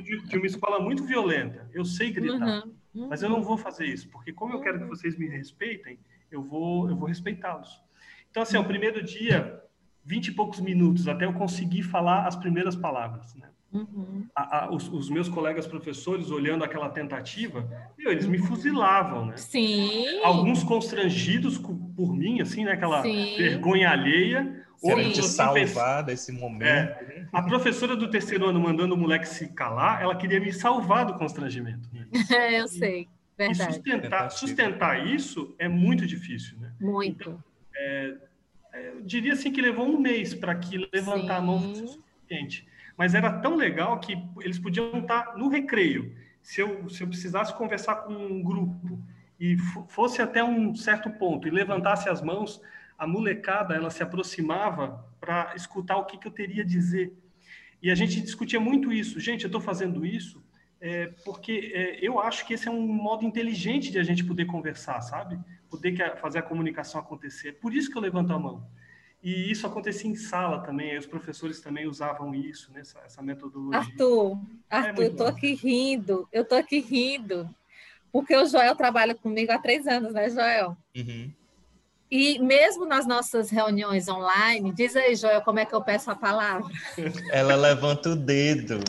de, 0.00 0.26
de, 0.26 0.36
uma 0.36 0.46
escola 0.46 0.80
muito 0.80 1.04
violenta. 1.04 1.68
Eu 1.72 1.84
sei 1.84 2.10
gritar, 2.10 2.64
uhum. 2.94 3.08
mas 3.08 3.22
eu 3.22 3.28
não 3.28 3.42
vou 3.42 3.56
fazer 3.56 3.86
isso, 3.86 4.08
porque 4.08 4.32
como 4.32 4.54
eu 4.54 4.60
quero 4.60 4.78
que 4.78 4.86
vocês 4.86 5.16
me 5.16 5.28
respeitem, 5.28 5.98
eu 6.30 6.42
vou, 6.42 6.88
eu 6.88 6.96
vou 6.96 7.08
respeitá-los. 7.08 7.82
Então, 8.30 8.42
assim, 8.42 8.56
o 8.56 8.64
primeiro 8.64 9.02
dia 9.02 9.63
vinte 10.04 10.28
e 10.28 10.32
poucos 10.32 10.60
minutos 10.60 11.08
até 11.08 11.24
eu 11.24 11.32
conseguir 11.32 11.82
falar 11.82 12.26
as 12.26 12.36
primeiras 12.36 12.76
palavras. 12.76 13.34
Né? 13.34 13.48
Uhum. 13.72 14.26
A, 14.36 14.64
a, 14.64 14.70
os, 14.70 14.88
os, 14.88 15.10
meus 15.10 15.28
colegas 15.28 15.66
professores, 15.66 16.30
olhando 16.30 16.62
aquela 16.62 16.88
tentativa, 16.88 17.68
meu, 17.98 18.12
eles 18.12 18.26
me 18.26 18.38
fuzilavam, 18.38 19.26
né? 19.26 19.36
Sim. 19.36 20.20
Alguns 20.22 20.62
constrangidos 20.62 21.58
por 21.58 22.14
mim, 22.14 22.40
assim, 22.40 22.64
né? 22.64 22.72
Aquela 22.72 23.02
Sim. 23.02 23.36
vergonha 23.36 23.90
alheia. 23.90 24.62
Querendo 24.80 25.14
te 25.14 25.22
salvar 25.22 26.02
desse 26.02 26.30
momento. 26.30 26.62
É, 26.66 27.26
a 27.32 27.40
professora 27.40 27.96
do 27.96 28.10
terceiro 28.10 28.46
ano 28.46 28.60
mandando 28.60 28.94
o 28.94 28.98
moleque 28.98 29.26
se 29.26 29.48
calar, 29.48 30.02
ela 30.02 30.14
queria 30.14 30.38
me 30.38 30.52
salvar 30.52 31.06
do 31.06 31.14
constrangimento. 31.14 31.88
É, 32.30 32.60
eu 32.60 32.68
sei. 32.68 33.08
Verdade. 33.36 33.70
E 33.70 33.74
sustentar, 33.74 34.30
sustentar 34.30 35.06
isso 35.06 35.54
é 35.58 35.68
muito 35.68 36.06
difícil, 36.06 36.58
né? 36.58 36.72
Muito. 36.80 37.30
Então, 37.30 37.44
é, 37.76 38.14
eu 38.74 39.02
diria 39.02 39.32
assim 39.32 39.52
que 39.52 39.60
levou 39.60 39.86
um 39.86 39.98
mês 39.98 40.34
para 40.34 40.54
que 40.54 40.88
levantar 40.92 41.36
Sim. 41.36 41.38
a 41.38 41.40
mão 41.40 41.60
fosse 41.60 41.88
suficiente 41.88 42.66
mas 42.96 43.14
era 43.14 43.32
tão 43.40 43.56
legal 43.56 43.98
que 43.98 44.16
eles 44.40 44.58
podiam 44.58 44.98
estar 44.98 45.36
no 45.36 45.48
recreio. 45.48 46.16
Se 46.42 46.60
eu, 46.60 46.88
se 46.88 47.02
eu 47.02 47.08
precisasse 47.08 47.54
conversar 47.54 47.96
com 47.96 48.12
um 48.12 48.42
grupo 48.42 49.02
e 49.40 49.56
fosse 49.88 50.22
até 50.22 50.44
um 50.44 50.74
certo 50.74 51.10
ponto 51.10 51.48
e 51.48 51.50
levantasse 51.50 52.08
as 52.08 52.22
mãos, 52.22 52.60
a 52.98 53.06
molecada 53.06 53.74
ela 53.74 53.90
se 53.90 54.02
aproximava 54.02 55.04
para 55.20 55.54
escutar 55.56 55.96
o 55.96 56.04
que, 56.04 56.18
que 56.18 56.28
eu 56.28 56.32
teria 56.32 56.62
a 56.62 56.66
dizer. 56.66 57.12
E 57.82 57.90
a 57.90 57.94
gente 57.94 58.20
discutia 58.20 58.60
muito 58.60 58.92
isso. 58.92 59.18
Gente, 59.18 59.44
eu 59.44 59.48
estou 59.48 59.60
fazendo 59.60 60.06
isso 60.06 60.43
é, 60.84 61.06
porque 61.24 61.72
é, 61.72 61.98
eu 62.06 62.20
acho 62.20 62.46
que 62.46 62.52
esse 62.52 62.68
é 62.68 62.70
um 62.70 62.86
modo 62.86 63.24
inteligente 63.24 63.90
de 63.90 63.98
a 63.98 64.02
gente 64.02 64.22
poder 64.22 64.44
conversar, 64.44 65.00
sabe? 65.00 65.40
Poder 65.70 66.14
fazer 66.18 66.40
a 66.40 66.42
comunicação 66.42 67.00
acontecer. 67.00 67.52
Por 67.54 67.72
isso 67.72 67.90
que 67.90 67.96
eu 67.96 68.02
levanto 68.02 68.34
a 68.34 68.38
mão. 68.38 68.62
E 69.22 69.50
isso 69.50 69.66
acontecia 69.66 70.10
em 70.10 70.14
sala 70.14 70.60
também, 70.60 70.98
os 70.98 71.06
professores 71.06 71.58
também 71.58 71.86
usavam 71.86 72.34
isso, 72.34 72.70
né, 72.70 72.80
essa, 72.80 72.98
essa 72.98 73.22
metodologia. 73.22 73.80
Arthur, 73.80 74.38
é 74.68 74.76
Arthur, 74.76 75.02
é 75.02 75.06
eu 75.06 75.16
tô 75.16 75.24
aqui 75.24 75.54
rindo, 75.54 76.28
eu 76.30 76.44
tô 76.44 76.54
aqui 76.54 76.80
rindo, 76.80 77.48
porque 78.12 78.36
o 78.36 78.44
Joel 78.44 78.76
trabalha 78.76 79.14
comigo 79.14 79.50
há 79.50 79.58
três 79.58 79.86
anos, 79.86 80.12
né, 80.12 80.28
Joel? 80.28 80.76
Uhum. 80.94 81.32
E 82.10 82.38
mesmo 82.38 82.84
nas 82.84 83.06
nossas 83.06 83.48
reuniões 83.48 84.06
online, 84.06 84.70
diz 84.74 84.94
aí, 84.94 85.16
Joel, 85.16 85.40
como 85.40 85.58
é 85.58 85.64
que 85.64 85.74
eu 85.74 85.80
peço 85.80 86.10
a 86.10 86.14
palavra? 86.14 86.70
Ela 87.32 87.56
levanta 87.56 88.10
o 88.10 88.16
dedo. 88.16 88.80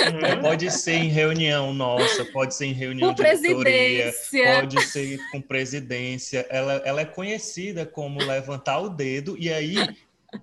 Uhum. 0.00 0.42
Pode 0.42 0.70
ser 0.70 0.94
em 0.94 1.08
reunião 1.08 1.72
nossa, 1.74 2.24
pode 2.26 2.54
ser 2.54 2.66
em 2.66 2.72
reunião 2.72 3.14
com 3.14 3.22
de 3.22 3.36
diretoria, 3.36 4.12
pode 4.60 4.82
ser 4.86 5.18
com 5.30 5.40
presidência. 5.40 6.46
Ela, 6.48 6.82
ela 6.84 7.00
é 7.00 7.04
conhecida 7.04 7.84
como 7.84 8.20
levantar 8.22 8.78
o 8.78 8.88
dedo 8.88 9.36
e 9.38 9.52
aí 9.52 9.76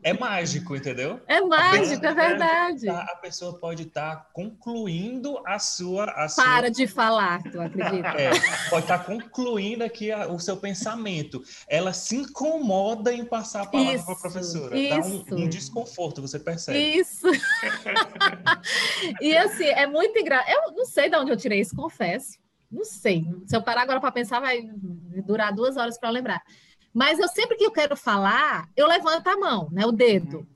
é 0.04 0.14
mágico, 0.14 0.76
entendeu? 0.76 1.20
É 1.28 1.42
mágico, 1.42 2.06
é 2.06 2.14
verdade. 2.14 2.86
Tá, 2.86 3.02
a 3.04 3.16
pessoa 3.18 3.58
pode 3.60 3.84
estar 3.84 4.16
tá 4.16 4.28
concluindo 4.34 5.42
a 5.46 5.60
sua. 5.60 6.06
A 6.06 6.28
Para 6.28 6.28
sua... 6.30 6.72
de 6.72 6.88
falar, 6.88 7.42
tu 7.44 7.60
acredita? 7.60 8.08
É, 8.10 8.32
pode 8.70 8.84
estar 8.84 9.00
tá 9.00 9.04
concluindo 9.04 9.84
aqui 9.84 10.12
a, 10.12 10.28
o 10.28 10.40
seu 10.40 10.58
pensamento. 10.58 11.42
Ela 11.68 11.94
se 11.94 12.18
incomoda 12.18 13.14
em 13.14 13.26
passar 13.26 13.64
a 13.64 13.66
palavra 13.68 14.04
para 14.04 14.14
a 14.14 14.20
professora. 14.20 14.78
Isso. 14.78 15.26
Dá 15.26 15.36
um, 15.36 15.44
um, 15.44 15.50
desconforto, 15.50 16.22
você 16.22 16.40
percebe. 16.40 16.80
Isso. 16.80 17.28
e 19.22 19.36
assim, 19.38 19.66
é 19.66 19.88
muito 19.88 20.18
engraçado. 20.18 20.50
Eu 20.50 20.74
não 20.74 20.86
sei 20.86 21.10
de 21.10 21.16
onde 21.16 21.32
eu 21.32 21.38
tirei 21.38 21.62
isso, 21.62 21.76
confesso. 21.76 22.38
Não 22.72 22.84
sei. 22.84 23.26
Se 23.46 23.56
eu 23.56 23.62
parar 23.62 23.82
agora 23.82 24.00
para 24.00 24.12
pensar, 24.12 24.40
vai 24.40 24.62
durar 25.26 25.54
duas 25.54 25.78
horas 25.78 25.98
para 25.98 26.10
lembrar. 26.10 26.42
Mas 26.98 27.20
eu 27.20 27.28
sempre 27.28 27.56
que 27.56 27.64
eu 27.64 27.70
quero 27.70 27.96
falar, 27.96 28.68
eu 28.76 28.88
levanto 28.88 29.28
a 29.28 29.38
mão, 29.38 29.70
né, 29.72 29.86
o 29.86 29.92
dedo. 29.92 30.38
Uhum. 30.38 30.48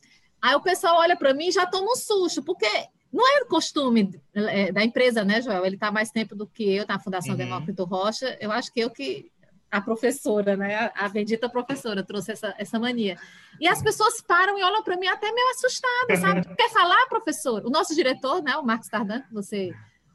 Aí 0.42 0.56
o 0.56 0.60
pessoal 0.60 0.98
olha 0.98 1.16
para 1.16 1.36
mim 1.36 1.50
e 1.50 1.52
já 1.52 1.68
toma 1.68 1.92
um 1.92 1.96
susto, 1.96 2.42
porque 2.42 2.66
não 3.14 3.24
é 3.38 3.46
costume 3.46 4.20
é, 4.34 4.72
da 4.72 4.84
empresa, 4.84 5.24
né, 5.24 5.40
Joel? 5.40 5.64
Ele 5.64 5.76
está 5.76 5.92
mais 5.92 6.10
tempo 6.10 6.36
do 6.36 6.48
que 6.48 6.64
eu 6.64 6.84
na 6.88 6.98
Fundação 6.98 7.34
uhum. 7.34 7.38
Demócrito 7.38 7.84
Rocha. 7.84 8.36
Eu 8.42 8.52
acho 8.52 8.74
que 8.74 8.80
eu 8.80 8.90
que 8.90 9.32
a 9.70 9.80
professora, 9.80 10.58
né, 10.58 10.90
a, 10.96 11.08
bendita 11.08 11.48
professora 11.48 12.02
trouxe 12.04 12.32
essa, 12.32 12.56
essa 12.58 12.80
mania. 12.80 13.20
E 13.60 13.68
as 13.68 13.80
pessoas 13.80 14.20
param 14.20 14.58
e 14.58 14.64
olham 14.64 14.82
para 14.82 14.98
mim 14.98 15.06
até 15.06 15.32
meio 15.32 15.48
assustadas, 15.52 16.20
sabe? 16.22 16.42
Quer 16.58 16.72
falar, 16.72 17.06
professor? 17.06 17.64
O 17.68 17.70
nosso 17.70 17.94
diretor, 17.94 18.42
né, 18.42 18.58
o 18.58 18.64
Marcos 18.64 18.90
Tardan, 18.90 19.22
você 19.32 19.72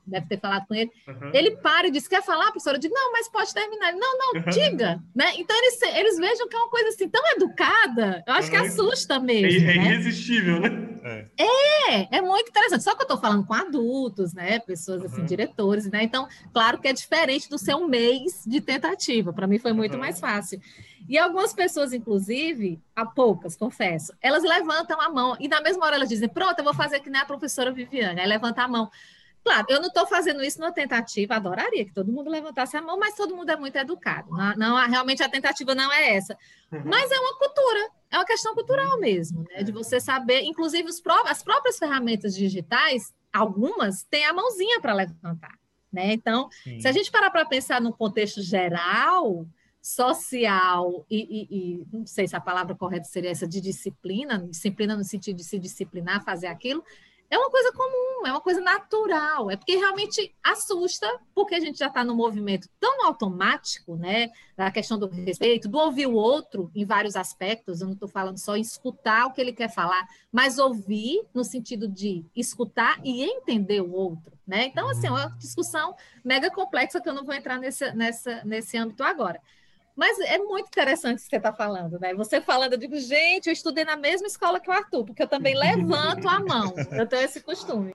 deve 0.06 0.26
ter 0.26 0.40
falado 0.40 0.66
com 0.66 0.74
ele. 0.74 0.90
Uhum. 1.06 1.30
Ele 1.32 1.56
para 1.56 1.88
e 1.88 1.90
diz: 1.90 2.06
Quer 2.06 2.22
falar, 2.22 2.44
professora? 2.46 2.76
Eu 2.76 2.80
digo: 2.80 2.94
Não, 2.94 3.12
mas 3.12 3.28
pode 3.28 3.52
terminar. 3.52 3.88
Ele, 3.88 3.98
não, 3.98 4.18
não, 4.18 4.40
uhum. 4.40 4.50
diga. 4.50 5.02
Né? 5.14 5.32
Então 5.36 5.56
eles, 5.56 5.82
eles 5.82 6.16
vejam 6.16 6.48
que 6.48 6.56
é 6.56 6.58
uma 6.58 6.70
coisa 6.70 6.88
assim 6.88 7.08
tão 7.08 7.22
educada, 7.32 8.22
eu 8.26 8.34
acho 8.34 8.50
uhum. 8.52 8.58
que 8.58 8.66
assusta 8.66 9.18
mesmo. 9.18 9.68
É, 9.68 9.72
é 9.72 9.76
né? 9.78 9.84
irresistível, 9.92 10.60
né? 10.60 10.96
É. 11.38 12.16
é, 12.16 12.20
muito 12.20 12.48
interessante. 12.48 12.82
Só 12.82 12.94
que 12.94 13.02
eu 13.02 13.04
estou 13.04 13.18
falando 13.18 13.46
com 13.46 13.54
adultos, 13.54 14.34
né? 14.34 14.58
Pessoas 14.58 15.04
assim, 15.04 15.24
diretores, 15.24 15.86
né? 15.90 16.02
Então, 16.02 16.26
claro 16.52 16.78
que 16.78 16.88
é 16.88 16.92
diferente 16.92 17.48
do 17.48 17.58
seu 17.58 17.86
mês 17.86 18.42
de 18.46 18.60
tentativa. 18.60 19.32
Para 19.32 19.46
mim 19.46 19.58
foi 19.58 19.72
muito 19.72 19.96
mais 19.96 20.18
fácil. 20.18 20.60
E 21.08 21.16
algumas 21.16 21.52
pessoas, 21.52 21.92
inclusive, 21.92 22.80
há 22.94 23.06
poucas, 23.06 23.54
confesso, 23.54 24.12
elas 24.20 24.42
levantam 24.42 25.00
a 25.00 25.08
mão 25.08 25.36
e 25.38 25.46
na 25.46 25.60
mesma 25.60 25.86
hora 25.86 25.96
elas 25.96 26.08
dizem: 26.08 26.28
Pronto, 26.28 26.58
eu 26.58 26.64
vou 26.64 26.74
fazer 26.74 27.00
que 27.00 27.08
nem 27.08 27.20
a 27.20 27.24
professora 27.24 27.70
Viviane. 27.70 28.20
Aí 28.20 28.26
levanta 28.26 28.62
a 28.62 28.68
mão. 28.68 28.90
Claro, 29.46 29.64
eu 29.68 29.80
não 29.80 29.86
estou 29.86 30.04
fazendo 30.08 30.42
isso 30.42 30.58
numa 30.58 30.72
tentativa, 30.72 31.36
adoraria 31.36 31.84
que 31.84 31.92
todo 31.92 32.10
mundo 32.10 32.28
levantasse 32.28 32.76
a 32.76 32.82
mão, 32.82 32.98
mas 32.98 33.14
todo 33.14 33.36
mundo 33.36 33.48
é 33.48 33.54
muito 33.54 33.76
educado. 33.76 34.28
Não, 34.32 34.56
não 34.56 34.90
realmente 34.90 35.22
a 35.22 35.28
tentativa 35.28 35.72
não 35.72 35.92
é 35.92 36.16
essa. 36.16 36.36
Uhum. 36.72 36.82
Mas 36.84 37.12
é 37.12 37.16
uma 37.16 37.38
cultura, 37.38 37.90
é 38.10 38.16
uma 38.16 38.24
questão 38.24 38.56
cultural 38.56 38.98
mesmo, 38.98 39.44
né? 39.44 39.62
De 39.62 39.70
você 39.70 40.00
saber, 40.00 40.42
inclusive 40.42 40.88
os 40.88 41.00
as 41.26 41.44
próprias 41.44 41.78
ferramentas 41.78 42.34
digitais, 42.34 43.14
algumas 43.32 44.02
têm 44.02 44.24
a 44.24 44.32
mãozinha 44.32 44.80
para 44.80 44.92
levantar. 44.94 45.56
Né? 45.92 46.12
Então, 46.12 46.48
Sim. 46.64 46.80
se 46.80 46.88
a 46.88 46.90
gente 46.90 47.12
parar 47.12 47.30
para 47.30 47.44
pensar 47.44 47.80
no 47.80 47.92
contexto 47.92 48.42
geral, 48.42 49.46
social 49.80 51.06
e, 51.08 51.20
e, 51.20 51.56
e, 51.56 51.86
não 51.92 52.04
sei 52.04 52.26
se 52.26 52.34
a 52.34 52.40
palavra 52.40 52.74
correta 52.74 53.04
seria 53.04 53.30
essa 53.30 53.46
de 53.46 53.60
disciplina, 53.60 54.44
disciplina 54.50 54.96
no 54.96 55.04
sentido 55.04 55.36
de 55.36 55.44
se 55.44 55.56
disciplinar, 55.56 56.24
fazer 56.24 56.48
aquilo, 56.48 56.82
é 57.30 57.38
uma 57.38 57.50
coisa 57.50 57.72
comum, 57.72 58.26
é 58.26 58.30
uma 58.30 58.40
coisa 58.40 58.60
natural, 58.60 59.50
é 59.50 59.56
porque 59.56 59.76
realmente 59.76 60.34
assusta, 60.42 61.08
porque 61.34 61.54
a 61.54 61.60
gente 61.60 61.78
já 61.78 61.88
está 61.88 62.04
no 62.04 62.14
movimento 62.14 62.68
tão 62.78 63.04
automático, 63.06 63.96
né, 63.96 64.30
da 64.56 64.70
questão 64.70 64.98
do 64.98 65.08
respeito, 65.08 65.68
do 65.68 65.78
ouvir 65.78 66.06
o 66.06 66.14
outro 66.14 66.70
em 66.74 66.84
vários 66.84 67.16
aspectos, 67.16 67.80
eu 67.80 67.86
não 67.86 67.94
estou 67.94 68.08
falando 68.08 68.38
só 68.38 68.56
em 68.56 68.60
escutar 68.60 69.26
o 69.26 69.32
que 69.32 69.40
ele 69.40 69.52
quer 69.52 69.68
falar, 69.68 70.06
mas 70.30 70.58
ouvir 70.58 71.26
no 71.34 71.44
sentido 71.44 71.88
de 71.88 72.24
escutar 72.34 73.00
e 73.04 73.22
entender 73.24 73.80
o 73.80 73.92
outro, 73.92 74.38
né, 74.46 74.66
então, 74.66 74.88
assim, 74.88 75.08
é 75.08 75.10
uma 75.10 75.28
discussão 75.38 75.94
mega 76.24 76.50
complexa 76.50 77.00
que 77.00 77.08
eu 77.08 77.14
não 77.14 77.24
vou 77.24 77.34
entrar 77.34 77.58
nesse, 77.58 77.92
nessa, 77.92 78.44
nesse 78.44 78.76
âmbito 78.76 79.02
agora. 79.02 79.40
Mas 79.96 80.20
é 80.20 80.36
muito 80.38 80.66
interessante 80.66 81.14
o 81.14 81.22
que 81.22 81.30
você 81.30 81.36
está 81.36 81.54
falando, 81.54 81.98
né? 81.98 82.12
Você 82.14 82.38
falando, 82.38 82.74
eu 82.74 82.78
digo, 82.78 82.96
gente, 82.98 83.46
eu 83.46 83.52
estudei 83.52 83.82
na 83.82 83.96
mesma 83.96 84.26
escola 84.26 84.60
que 84.60 84.68
o 84.68 84.72
Arthur, 84.72 85.06
porque 85.06 85.22
eu 85.22 85.28
também 85.28 85.54
levanto 85.58 86.28
a 86.28 86.38
mão. 86.38 86.74
Eu 86.92 87.06
tenho 87.06 87.22
esse 87.22 87.40
costume. 87.40 87.92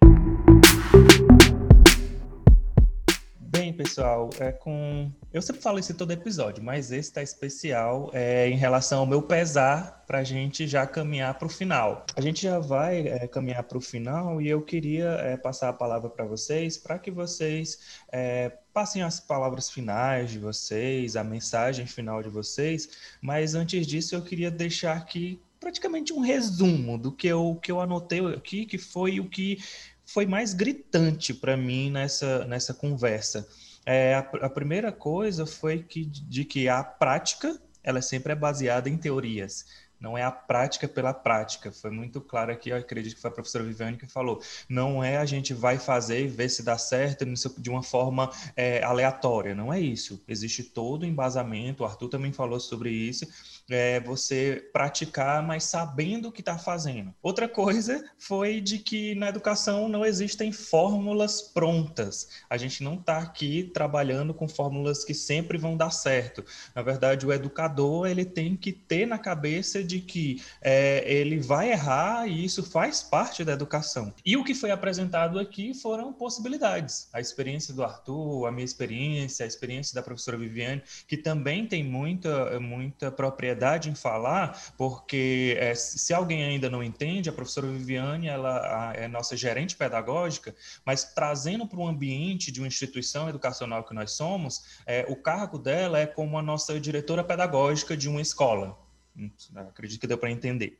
Bem, 3.62 3.71
pessoal, 3.71 4.32
é 4.39 4.52
com. 4.52 5.12
Eu 5.32 5.39
sempre 5.39 5.62
falo 5.62 5.78
isso 5.78 5.91
em 5.91 5.95
todo 5.95 6.10
episódio, 6.10 6.63
mas 6.63 6.91
esse 6.91 7.10
está 7.10 7.21
especial 7.21 8.10
é, 8.12 8.50
em 8.50 8.56
relação 8.56 9.02
ao 9.02 9.06
meu 9.06 9.21
pesar 9.21 10.04
para 10.08 10.17
a 10.17 10.24
gente 10.24 10.65
já 10.65 10.88
caminhar 10.88 11.36
para 11.38 11.45
o 11.45 11.50
final. 11.50 12.04
A 12.15 12.21
gente 12.21 12.41
já 12.41 12.58
vai 12.58 13.08
é, 13.08 13.28
caminhar 13.28 13.62
para 13.62 13.78
o 13.78 13.82
final 13.82 14.41
e 14.41 14.50
eu 14.50 14.63
queria 14.63 15.10
é, 15.10 15.38
passar 15.38 15.69
a 15.69 15.74
palavra 15.74 16.10
para 16.10 16.26
vocês 16.26 16.76
para 16.76 16.97
que 16.97 17.12
vocês 17.12 17.78
é, 18.12 18.52
passem 18.74 19.04
as 19.04 19.19
palavras 19.19 19.69
finais 19.69 20.32
de 20.32 20.39
vocês, 20.39 21.15
a 21.15 21.24
mensagem 21.24 21.86
final 21.86 22.24
de 22.24 22.30
vocês. 22.30 22.89
Mas 23.21 23.54
antes 23.54 23.86
disso, 23.86 24.15
eu 24.15 24.24
queria 24.24 24.50
deixar 24.50 24.97
aqui 24.97 25.39
praticamente 25.62 26.12
um 26.12 26.19
resumo 26.19 26.97
do 26.97 27.12
que 27.12 27.28
eu, 27.28 27.60
que 27.62 27.71
eu 27.71 27.80
anotei 27.80 28.26
aqui, 28.34 28.65
que 28.65 28.80
foi 28.80 29.19
o 29.19 29.30
que 29.30 29.60
foi 30.06 30.26
mais 30.26 30.54
gritante 30.54 31.34
para 31.34 31.56
mim 31.56 31.92
nessa, 31.92 32.46
nessa 32.46 32.74
conversa. 32.74 33.48
É, 33.86 34.16
a, 34.16 34.20
a, 34.20 34.50
primeira 34.50 34.92
coisa 34.92 35.46
foi 35.46 35.82
que, 35.82 36.06
de 36.06 36.46
que 36.46 36.68
a 36.70 36.84
prática 36.84 37.60
ela 37.84 38.02
sempre 38.02 38.34
é 38.34 38.36
baseada 38.36 38.90
em 38.90 38.98
teorias 38.98 39.66
não 40.02 40.18
é 40.18 40.24
a 40.24 40.32
prática 40.32 40.88
pela 40.88 41.14
prática. 41.14 41.72
Foi 41.72 41.92
muito 41.92 42.20
claro 42.20 42.52
aqui, 42.52 42.70
eu 42.70 42.78
acredito 42.78 43.16
que 43.16 43.22
foi 43.22 43.30
a 43.30 43.34
professora 43.34 43.64
Viviane 43.64 43.98
que 43.98 44.08
falou. 44.08 44.42
Não 44.68 45.04
é 45.04 45.18
a 45.18 45.26
gente 45.26 45.54
vai 45.54 45.78
fazer 45.78 46.24
e 46.24 46.28
ver 46.28 46.50
se 46.50 46.64
dá 46.64 46.78
certo 46.78 47.24
de 47.58 47.70
uma 47.70 47.84
forma 47.84 48.32
é, 48.56 48.84
aleatória. 48.84 49.54
Não 49.54 49.72
é 49.72 49.80
isso. 49.80 50.24
Existe 50.28 50.64
todo 50.64 51.04
o 51.04 51.06
embasamento, 51.06 51.84
o 51.84 51.86
Arthur 51.86 52.10
também 52.10 52.34
falou 52.34 52.60
sobre 52.60 52.90
isso, 52.90 53.28
é, 53.70 54.00
você 54.00 54.70
praticar, 54.74 55.46
mas 55.46 55.66
sabendo 55.66 56.30
o 56.30 56.32
que 56.32 56.42
está 56.42 56.58
fazendo. 56.58 57.14
Outra 57.22 57.48
coisa 57.48 58.04
foi 58.18 58.60
de 58.60 58.80
que 58.80 59.14
na 59.16 59.30
educação 59.30 59.88
não 59.88 60.06
existem 60.06 60.52
fórmulas 60.52 61.42
prontas. 61.42 62.30
A 62.50 62.58
gente 62.58 62.84
não 62.84 62.96
está 62.96 63.20
aqui 63.20 63.70
trabalhando 63.74 64.34
com 64.34 64.48
fórmulas 64.48 65.06
que 65.06 65.14
sempre 65.14 65.58
vão 65.58 65.78
dar 65.78 65.92
certo. 65.92 66.44
Na 66.74 66.82
verdade, 66.82 67.26
o 67.26 67.32
educador 67.32 68.08
ele 68.08 68.26
tem 68.26 68.56
que 68.56 68.72
ter 68.72 69.06
na 69.06 69.20
cabeça 69.20 69.84
de 69.91 69.99
que 69.99 70.41
é, 70.62 71.04
ele 71.06 71.39
vai 71.39 71.71
errar 71.71 72.27
e 72.27 72.45
isso 72.45 72.63
faz 72.63 73.04
parte 73.04 73.43
da 73.43 73.51
educação. 73.51 74.13
E 74.25 74.38
o 74.38 74.43
que 74.43 74.56
foi 74.56 74.71
apresentado 74.71 75.38
aqui 75.38 75.73
foram 75.73 76.13
possibilidades. 76.13 77.10
A 77.12 77.19
experiência 77.19 77.73
do 77.73 77.84
Arthur, 77.84 78.47
a 78.47 78.51
minha 78.51 78.63
experiência, 78.63 79.43
a 79.43 79.47
experiência 79.47 79.93
da 79.93 80.01
professora 80.01 80.38
Viviane, 80.38 80.82
que 81.08 81.17
também 81.17 81.67
tem 81.67 81.84
muita, 81.84 82.60
muita 82.60 83.12
propriedade 83.12 83.89
em 83.89 83.95
falar, 83.95 84.73
porque 84.77 85.58
é, 85.60 85.75
se 85.75 86.13
alguém 86.13 86.43
ainda 86.43 86.69
não 86.69 86.82
entende, 86.82 87.30
a 87.30 87.34
professora 87.34 87.67
Viviane 87.67 88.27
ela 88.27 88.93
é 88.95 89.08
nossa 89.08 89.36
gerente 89.36 89.75
pedagógica, 89.75 90.56
mas 90.86 91.04
trazendo 91.04 91.67
para 91.67 91.80
o 91.80 91.88
ambiente 91.88 92.51
de 92.51 92.62
uma 92.62 92.67
instituição 92.67 93.27
educacional 93.27 93.84
que 93.84 93.93
nós 93.93 94.12
somos, 94.12 94.63
é, 94.86 95.06
o 95.10 95.15
cargo 95.15 95.58
dela 95.58 95.99
é 95.99 96.06
como 96.06 96.38
a 96.38 96.41
nossa 96.41 96.80
diretora 96.80 97.23
pedagógica 97.23 97.97
de 97.97 98.08
uma 98.08 98.21
escola. 98.21 98.77
Hum, 99.17 99.30
acredito 99.56 100.00
que 100.00 100.08
deu 100.08 100.17
para 100.17 100.32
entender. 100.32 100.78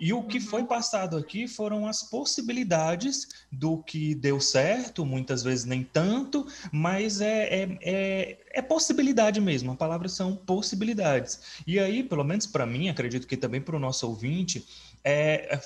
E 0.00 0.14
o 0.14 0.22
que 0.22 0.40
foi 0.40 0.64
passado 0.64 1.18
aqui 1.18 1.46
foram 1.46 1.86
as 1.86 2.02
possibilidades 2.02 3.28
do 3.52 3.82
que 3.82 4.14
deu 4.14 4.40
certo, 4.40 5.04
muitas 5.04 5.42
vezes 5.42 5.66
nem 5.66 5.84
tanto, 5.84 6.46
mas 6.72 7.20
é, 7.20 7.62
é, 7.62 7.78
é, 7.82 8.38
é 8.50 8.62
possibilidade 8.62 9.42
mesmo, 9.42 9.72
a 9.72 9.76
palavra 9.76 10.08
são 10.08 10.34
possibilidades. 10.34 11.60
E 11.66 11.78
aí, 11.78 12.02
pelo 12.02 12.24
menos 12.24 12.46
para 12.46 12.64
mim, 12.64 12.88
acredito 12.88 13.26
que 13.26 13.36
também 13.36 13.60
para 13.60 13.76
o 13.76 13.78
nosso 13.78 14.08
ouvinte, 14.08 14.66
é, 15.04 15.54
é, 15.54 15.60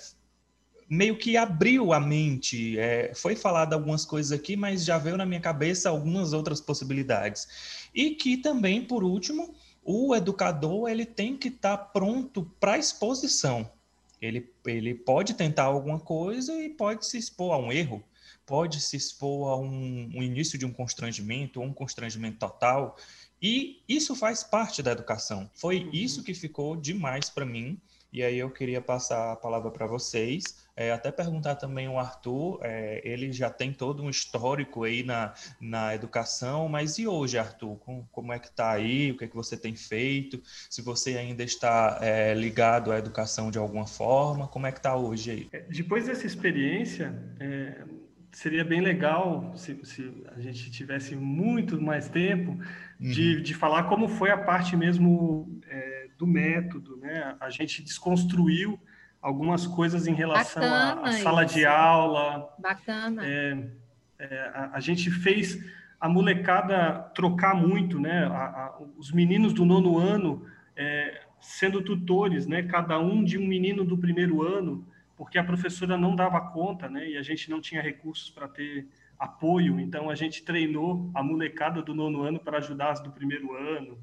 meio 0.88 1.16
que 1.16 1.36
abriu 1.36 1.92
a 1.92 2.00
mente. 2.00 2.76
É, 2.76 3.12
foi 3.14 3.36
falado 3.36 3.72
algumas 3.72 4.04
coisas 4.04 4.32
aqui, 4.32 4.56
mas 4.56 4.84
já 4.84 4.98
veio 4.98 5.16
na 5.16 5.24
minha 5.24 5.40
cabeça 5.40 5.88
algumas 5.88 6.32
outras 6.32 6.60
possibilidades. 6.60 7.86
E 7.94 8.10
que 8.16 8.36
também, 8.36 8.82
por 8.82 9.04
último, 9.04 9.54
o 9.84 10.14
educador 10.14 10.88
ele 10.88 11.04
tem 11.04 11.36
que 11.36 11.48
estar 11.48 11.76
tá 11.76 11.84
pronto 11.84 12.50
para 12.58 12.72
a 12.72 12.78
exposição. 12.78 13.70
Ele, 14.20 14.50
ele 14.64 14.94
pode 14.94 15.34
tentar 15.34 15.64
alguma 15.64 16.00
coisa 16.00 16.54
e 16.54 16.70
pode 16.70 17.06
se 17.06 17.18
expor 17.18 17.52
a 17.52 17.58
um 17.58 17.70
erro, 17.70 18.02
pode 18.46 18.80
se 18.80 18.96
expor 18.96 19.50
a 19.50 19.56
um, 19.56 20.10
um 20.14 20.22
início 20.22 20.58
de 20.58 20.64
um 20.64 20.72
constrangimento 20.72 21.60
ou 21.60 21.66
um 21.66 21.72
constrangimento 21.72 22.38
total. 22.38 22.96
E 23.42 23.82
isso 23.86 24.14
faz 24.14 24.42
parte 24.42 24.82
da 24.82 24.92
educação. 24.92 25.50
Foi 25.54 25.84
uhum. 25.84 25.90
isso 25.92 26.22
que 26.22 26.32
ficou 26.32 26.74
demais 26.74 27.28
para 27.28 27.44
mim. 27.44 27.78
E 28.14 28.22
aí 28.22 28.38
eu 28.38 28.48
queria 28.48 28.80
passar 28.80 29.32
a 29.32 29.36
palavra 29.36 29.70
para 29.70 29.86
vocês 29.86 30.64
é, 30.76 30.90
até 30.90 31.12
perguntar 31.12 31.54
também 31.54 31.88
o 31.88 31.98
Arthur, 31.98 32.58
é, 32.62 33.00
ele 33.04 33.32
já 33.32 33.48
tem 33.48 33.72
todo 33.72 34.02
um 34.02 34.10
histórico 34.10 34.82
aí 34.82 35.04
na, 35.04 35.32
na 35.60 35.94
educação, 35.94 36.68
mas 36.68 36.98
e 36.98 37.06
hoje, 37.06 37.38
Arthur? 37.38 37.76
Com, 37.76 38.04
como 38.10 38.32
é 38.32 38.40
que 38.40 38.48
está 38.48 38.72
aí? 38.72 39.12
O 39.12 39.16
que 39.16 39.24
é 39.24 39.28
que 39.28 39.36
você 39.36 39.56
tem 39.56 39.76
feito? 39.76 40.42
Se 40.68 40.82
você 40.82 41.16
ainda 41.16 41.44
está 41.44 41.98
é, 42.02 42.34
ligado 42.34 42.90
à 42.90 42.98
educação 42.98 43.52
de 43.52 43.58
alguma 43.58 43.86
forma, 43.86 44.48
como 44.48 44.66
é 44.66 44.72
que 44.72 44.78
está 44.78 44.96
hoje 44.96 45.30
aí? 45.30 45.48
É, 45.52 45.60
depois 45.60 46.06
dessa 46.06 46.26
experiência, 46.26 47.14
é, 47.38 47.82
seria 48.32 48.64
bem 48.64 48.80
legal 48.80 49.52
se, 49.56 49.78
se, 49.84 50.12
a 50.34 50.40
gente 50.40 50.72
tivesse 50.72 51.14
muito 51.14 51.80
mais 51.80 52.08
tempo 52.08 52.58
de, 52.98 53.36
uhum. 53.36 53.42
de 53.42 53.54
falar 53.54 53.84
como 53.84 54.08
foi 54.08 54.30
a 54.30 54.38
parte 54.38 54.76
mesmo 54.76 55.60
é, 55.68 55.93
do 56.18 56.26
método, 56.26 56.96
né? 56.96 57.36
A 57.40 57.50
gente 57.50 57.82
desconstruiu 57.82 58.78
algumas 59.20 59.66
coisas 59.66 60.06
em 60.06 60.14
relação 60.14 60.62
à 60.62 61.12
sala 61.12 61.44
isso. 61.44 61.54
de 61.54 61.64
aula. 61.64 62.54
Bacana. 62.58 63.26
É, 63.26 63.66
é, 64.18 64.52
a, 64.54 64.70
a, 64.74 64.80
gente 64.80 65.10
fez 65.10 65.64
a 65.98 66.08
molecada 66.08 67.10
trocar 67.14 67.54
muito, 67.54 67.98
né? 67.98 68.26
A, 68.26 68.44
a, 68.44 68.78
os 68.98 69.10
meninos 69.10 69.52
do 69.52 69.64
nono 69.64 69.98
ano 69.98 70.46
é, 70.76 71.22
sendo 71.40 71.82
tutores, 71.82 72.46
né? 72.46 72.62
Cada 72.62 72.98
um 72.98 73.24
de 73.24 73.38
um 73.38 73.46
menino 73.46 73.84
do 73.84 73.96
primeiro 73.96 74.42
ano, 74.42 74.86
porque 75.16 75.38
a 75.38 75.44
professora 75.44 75.96
não 75.96 76.14
dava 76.14 76.40
conta, 76.40 76.88
né? 76.88 77.08
E 77.08 77.16
a 77.16 77.22
gente 77.22 77.50
não 77.50 77.60
tinha 77.60 77.80
recursos 77.80 78.30
para 78.30 78.46
ter 78.46 78.86
apoio, 79.18 79.80
então 79.80 80.10
a 80.10 80.14
gente 80.14 80.42
treinou 80.42 81.10
a 81.14 81.22
molecada 81.22 81.80
do 81.82 81.94
nono 81.94 82.22
ano 82.22 82.38
para 82.38 82.58
ajudar 82.58 82.90
as 82.90 83.00
do 83.00 83.10
primeiro 83.10 83.54
ano. 83.54 83.98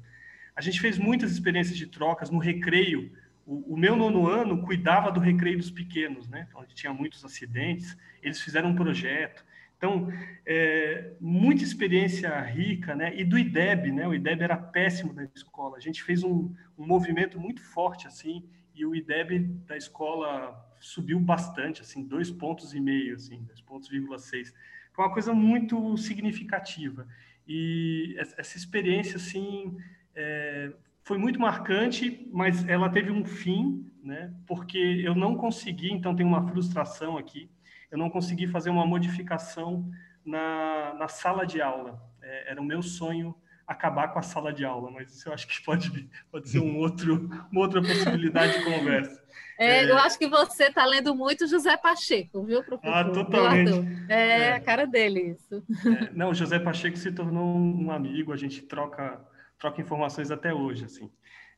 A 0.54 0.60
gente 0.60 0.80
fez 0.80 0.98
muitas 0.98 1.32
experiências 1.32 1.76
de 1.76 1.86
trocas 1.86 2.30
no 2.30 2.38
recreio 2.38 3.10
o, 3.46 3.74
o, 3.74 3.76
meu 3.76 3.96
nono 3.96 4.28
ano 4.28 4.62
cuidava 4.62 5.10
do 5.10 5.20
recreio 5.20 5.58
dos 5.58 5.70
pequenos, 5.70 6.28
né? 6.28 6.48
Onde 6.54 6.74
tinha 6.74 6.92
muitos 6.92 7.24
acidentes. 7.24 7.96
Eles 8.22 8.40
fizeram 8.40 8.70
um 8.70 8.74
projeto. 8.74 9.44
Então, 9.76 10.12
é, 10.46 11.12
muita 11.20 11.64
experiência 11.64 12.40
rica, 12.40 12.94
né? 12.94 13.14
E 13.16 13.24
do 13.24 13.36
IDEB, 13.36 13.90
né? 13.90 14.06
O 14.06 14.14
IDEB 14.14 14.42
era 14.42 14.56
péssimo 14.56 15.12
da 15.12 15.24
escola. 15.34 15.76
A 15.76 15.80
gente 15.80 16.02
fez 16.02 16.22
um, 16.22 16.54
um 16.78 16.86
movimento 16.86 17.40
muito 17.40 17.60
forte, 17.62 18.06
assim, 18.06 18.48
e 18.74 18.86
o 18.86 18.94
IDEB 18.94 19.40
da 19.66 19.76
escola 19.76 20.56
subiu 20.80 21.18
bastante, 21.18 21.82
assim, 21.82 22.04
dois 22.04 22.30
pontos 22.30 22.74
e 22.74 22.80
meio, 22.80 23.16
assim, 23.16 23.42
dois 23.42 23.60
pontos 23.60 23.88
vírgula 23.88 24.18
seis. 24.18 24.54
Foi 24.92 25.04
uma 25.04 25.12
coisa 25.12 25.34
muito 25.34 25.96
significativa. 25.96 27.08
E 27.46 28.14
essa 28.18 28.56
experiência, 28.56 29.16
assim, 29.16 29.76
é, 30.14 30.72
foi 31.04 31.18
muito 31.18 31.40
marcante, 31.40 32.28
mas 32.32 32.66
ela 32.68 32.88
teve 32.88 33.10
um 33.10 33.24
fim, 33.24 33.90
né? 34.02 34.32
Porque 34.46 34.78
eu 35.04 35.14
não 35.14 35.36
consegui, 35.36 35.92
então 35.92 36.14
tem 36.14 36.26
uma 36.26 36.46
frustração 36.48 37.16
aqui, 37.16 37.50
eu 37.90 37.98
não 37.98 38.08
consegui 38.08 38.46
fazer 38.46 38.70
uma 38.70 38.86
modificação 38.86 39.90
na, 40.24 40.94
na 40.94 41.08
sala 41.08 41.44
de 41.46 41.60
aula. 41.60 42.00
É, 42.22 42.52
era 42.52 42.60
o 42.60 42.64
meu 42.64 42.82
sonho 42.82 43.34
acabar 43.66 44.08
com 44.08 44.18
a 44.18 44.22
sala 44.22 44.52
de 44.52 44.64
aula, 44.64 44.90
mas 44.90 45.12
isso 45.12 45.28
eu 45.28 45.32
acho 45.32 45.46
que 45.46 45.62
pode, 45.64 46.08
pode 46.30 46.48
ser 46.48 46.60
um 46.60 46.78
outro, 46.78 47.28
uma 47.50 47.60
outra 47.60 47.80
possibilidade 47.80 48.58
de 48.58 48.64
conversa. 48.64 49.22
É, 49.58 49.84
é... 49.84 49.90
Eu 49.90 49.98
acho 49.98 50.18
que 50.18 50.28
você 50.28 50.64
está 50.64 50.84
lendo 50.84 51.14
muito 51.14 51.46
José 51.46 51.76
Pacheco, 51.76 52.44
viu, 52.44 52.62
professor? 52.62 52.94
Ah, 52.94 53.04
totalmente. 53.04 54.06
É, 54.08 54.40
é, 54.40 54.52
a 54.54 54.60
cara 54.60 54.86
dele 54.86 55.36
isso. 55.36 55.62
É, 55.86 56.12
não, 56.12 56.34
José 56.34 56.58
Pacheco 56.58 56.96
se 56.96 57.12
tornou 57.12 57.56
um 57.56 57.90
amigo, 57.90 58.32
a 58.32 58.36
gente 58.36 58.62
troca 58.62 59.20
troca 59.62 59.80
informações 59.80 60.32
até 60.32 60.52
hoje, 60.52 60.84
assim. 60.84 61.08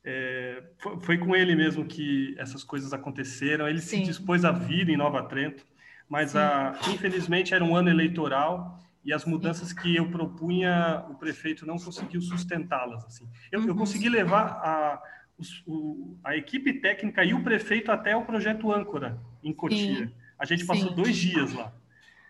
É, 0.04 0.62
foi, 0.78 1.00
foi, 1.00 1.18
com 1.18 1.34
ele 1.34 1.56
mesmo 1.56 1.86
que 1.86 2.34
essas 2.38 2.62
coisas 2.62 2.92
aconteceram. 2.92 3.66
Ele 3.66 3.80
Sim. 3.80 4.00
se 4.00 4.02
dispôs 4.02 4.44
a 4.44 4.52
vir 4.52 4.90
em 4.90 4.96
Nova 4.96 5.22
Trento, 5.22 5.64
mas 6.06 6.36
a, 6.36 6.78
infelizmente 6.92 7.54
era 7.54 7.64
um 7.64 7.74
ano 7.74 7.88
eleitoral 7.88 8.78
e 9.02 9.10
as 9.12 9.24
mudanças 9.24 9.72
que 9.72 9.96
eu 9.96 10.10
propunha 10.10 11.02
o 11.08 11.14
prefeito 11.14 11.66
não 11.66 11.78
conseguiu 11.78 12.20
sustentá-las. 12.20 13.06
Assim, 13.06 13.26
eu, 13.50 13.60
uhum. 13.60 13.68
eu, 13.68 13.74
consegui 13.74 14.10
levar 14.10 14.44
a, 14.44 15.02
o, 15.66 16.18
a 16.22 16.36
equipe 16.36 16.74
técnica 16.74 17.24
e 17.24 17.32
o 17.32 17.42
prefeito 17.42 17.90
até 17.90 18.14
o 18.14 18.26
projeto 18.26 18.70
âncora 18.70 19.18
em 19.42 19.52
Cotia. 19.52 20.06
Sim. 20.06 20.14
A 20.38 20.44
gente 20.44 20.66
passou 20.66 20.90
Sim. 20.90 20.94
dois 20.94 21.16
dias 21.16 21.54
lá, 21.54 21.72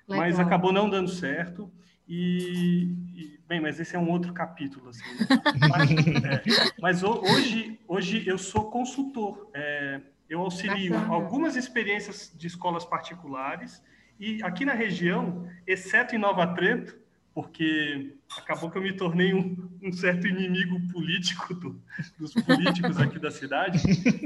Legal. 0.06 0.24
mas 0.24 0.38
acabou 0.38 0.72
não 0.72 0.88
dando 0.88 1.10
certo. 1.10 1.68
E, 2.06 2.82
e, 3.14 3.40
bem, 3.48 3.60
mas 3.60 3.80
esse 3.80 3.96
é 3.96 3.98
um 3.98 4.10
outro 4.10 4.32
capítulo, 4.32 4.90
assim. 4.90 5.02
Né? 5.02 5.26
Mas, 5.70 5.90
é, 6.24 6.72
mas, 6.80 7.02
hoje, 7.02 7.80
hoje 7.88 8.26
eu 8.26 8.36
sou 8.36 8.70
consultor. 8.70 9.50
É, 9.54 10.00
eu 10.28 10.40
auxilio 10.40 10.92
Bacana. 10.92 11.14
algumas 11.14 11.56
experiências 11.56 12.32
de 12.36 12.46
escolas 12.46 12.84
particulares 12.84 13.82
e 14.18 14.42
aqui 14.42 14.64
na 14.64 14.74
região, 14.74 15.48
exceto 15.66 16.14
em 16.14 16.18
Nova 16.18 16.46
Trento, 16.54 16.96
porque 17.34 18.14
acabou 18.38 18.70
que 18.70 18.78
eu 18.78 18.82
me 18.82 18.92
tornei 18.92 19.34
um, 19.34 19.56
um 19.82 19.92
certo 19.92 20.26
inimigo 20.26 20.80
político 20.92 21.52
do, 21.54 21.82
dos 22.18 22.32
políticos 22.32 22.98
aqui 23.00 23.18
da 23.18 23.30
cidade, 23.30 23.80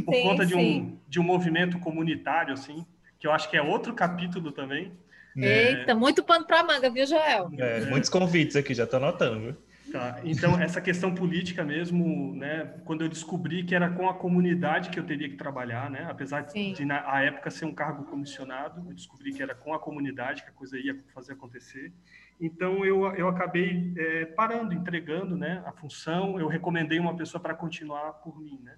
por 0.05 0.15
sim, 0.15 0.23
conta 0.23 0.45
de 0.45 0.55
um, 0.55 0.99
de 1.09 1.19
um 1.19 1.23
movimento 1.23 1.79
comunitário, 1.79 2.53
assim, 2.53 2.85
que 3.19 3.27
eu 3.27 3.33
acho 3.33 3.49
que 3.49 3.57
é 3.57 3.63
outro 3.63 3.95
capítulo 3.95 4.53
também. 4.53 4.93
É. 5.41 5.71
Eita, 5.71 5.95
muito 5.95 6.23
pano 6.23 6.45
para 6.47 6.63
manga, 6.63 6.91
viu, 6.91 7.07
Joel? 7.07 7.51
É, 7.57 7.81
muitos 7.87 8.11
convites 8.11 8.57
aqui, 8.57 8.75
já 8.75 8.85
estou 8.85 8.99
anotando, 8.99 9.41
viu? 9.41 9.57
Tá, 9.91 10.21
então 10.23 10.61
essa 10.61 10.83
questão 10.83 11.15
política 11.15 11.65
mesmo, 11.65 12.35
né, 12.35 12.75
quando 12.85 13.03
eu 13.03 13.09
descobri 13.09 13.65
que 13.65 13.75
era 13.75 13.89
com 13.89 14.07
a 14.07 14.13
comunidade 14.13 14.91
que 14.91 14.99
eu 14.99 15.05
teria 15.05 15.29
que 15.31 15.37
trabalhar, 15.37 15.91
né, 15.91 16.07
apesar 16.11 16.47
Sim. 16.49 16.75
de 16.75 16.85
na 16.85 17.23
época 17.23 17.51
ser 17.51 17.65
um 17.65 17.73
cargo 17.73 18.05
comissionado, 18.05 18.85
eu 18.87 18.95
descobri 18.95 19.33
que 19.33 19.43
era 19.43 19.55
com 19.55 19.73
a 19.73 19.79
comunidade 19.79 20.43
que 20.43 20.51
a 20.51 20.53
coisa 20.53 20.79
ia 20.79 20.95
fazer 21.15 21.33
acontecer. 21.33 21.91
Então 22.39 22.85
eu, 22.85 23.07
eu 23.15 23.29
acabei 23.29 23.95
é, 23.97 24.27
parando, 24.27 24.75
entregando, 24.75 25.37
né, 25.37 25.63
a 25.65 25.73
função. 25.73 26.39
Eu 26.39 26.49
recomendei 26.49 26.99
uma 26.99 27.17
pessoa 27.17 27.41
para 27.41 27.55
continuar 27.55 28.13
por 28.15 28.39
mim, 28.39 28.61
né, 28.63 28.77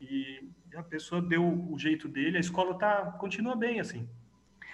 e 0.00 0.48
a 0.76 0.82
pessoa 0.82 1.20
deu 1.20 1.44
o 1.44 1.76
jeito 1.76 2.06
dele. 2.06 2.36
A 2.36 2.40
escola 2.40 2.78
tá 2.78 3.16
continua 3.18 3.56
bem 3.56 3.80
assim 3.80 4.08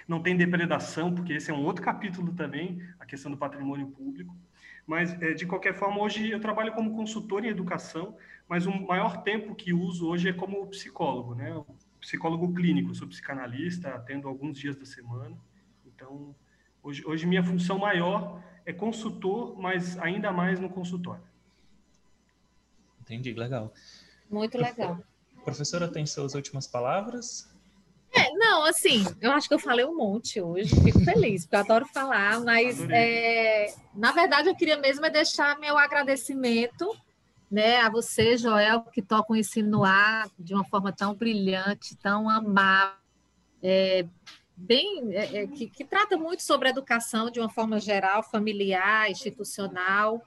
não 0.09 0.23
tem 0.23 0.35
depredação, 0.35 1.13
porque 1.13 1.33
esse 1.33 1.51
é 1.51 1.53
um 1.53 1.63
outro 1.63 1.83
capítulo 1.83 2.33
também, 2.33 2.81
a 2.99 3.05
questão 3.05 3.29
do 3.29 3.37
patrimônio 3.37 3.87
público. 3.87 4.35
Mas, 4.85 5.13
é, 5.21 5.33
de 5.33 5.45
qualquer 5.45 5.75
forma, 5.75 6.01
hoje 6.01 6.31
eu 6.31 6.39
trabalho 6.39 6.73
como 6.73 6.95
consultor 6.95 7.45
em 7.45 7.49
educação, 7.49 8.17
mas 8.47 8.65
o 8.65 8.71
maior 8.71 9.21
tempo 9.21 9.53
que 9.53 9.71
uso 9.71 10.07
hoje 10.07 10.27
é 10.27 10.33
como 10.33 10.65
psicólogo, 10.65 11.35
né? 11.35 11.63
Psicólogo 12.01 12.51
clínico, 12.55 12.95
sou 12.95 13.07
psicanalista, 13.07 13.89
atendo 13.89 14.27
alguns 14.27 14.57
dias 14.57 14.75
da 14.75 14.85
semana. 14.85 15.37
Então, 15.85 16.35
hoje, 16.81 17.05
hoje 17.05 17.27
minha 17.27 17.43
função 17.43 17.77
maior 17.77 18.41
é 18.65 18.73
consultor, 18.73 19.55
mas 19.59 19.95
ainda 19.99 20.31
mais 20.31 20.59
no 20.59 20.69
consultório. 20.69 21.23
Entendi, 22.99 23.33
legal. 23.33 23.71
Muito 24.27 24.57
legal. 24.57 25.03
Professora, 25.43 25.87
tem 25.87 26.05
suas 26.05 26.33
últimas 26.33 26.65
palavras? 26.65 27.48
Não, 28.49 28.65
assim, 28.65 29.05
eu 29.21 29.31
acho 29.31 29.47
que 29.47 29.53
eu 29.53 29.59
falei 29.59 29.85
um 29.85 29.95
monte 29.95 30.41
hoje, 30.41 30.75
fico 30.81 30.99
feliz, 31.01 31.43
porque 31.45 31.55
eu 31.55 31.59
adoro 31.59 31.85
falar, 31.85 32.39
mas 32.39 32.81
é, 32.89 33.75
na 33.93 34.11
verdade 34.11 34.49
eu 34.49 34.55
queria 34.55 34.75
mesmo 34.75 35.05
é 35.05 35.09
deixar 35.11 35.59
meu 35.59 35.77
agradecimento 35.77 36.97
né, 37.49 37.79
a 37.79 37.91
você, 37.91 38.35
Joel, 38.37 38.81
que 38.91 39.03
toca 39.03 39.33
o 39.33 39.35
ensino 39.35 39.69
no 39.69 39.83
ar 39.83 40.27
de 40.37 40.55
uma 40.55 40.65
forma 40.65 40.91
tão 40.91 41.13
brilhante, 41.13 41.95
tão 41.97 42.27
amável, 42.27 42.97
é, 43.61 44.07
bem, 44.57 45.13
é, 45.13 45.43
é 45.43 45.47
que, 45.47 45.69
que 45.69 45.85
trata 45.85 46.17
muito 46.17 46.41
sobre 46.41 46.69
educação 46.69 47.29
de 47.29 47.39
uma 47.39 47.49
forma 47.49 47.79
geral, 47.79 48.23
familiar, 48.23 49.11
institucional 49.11 50.23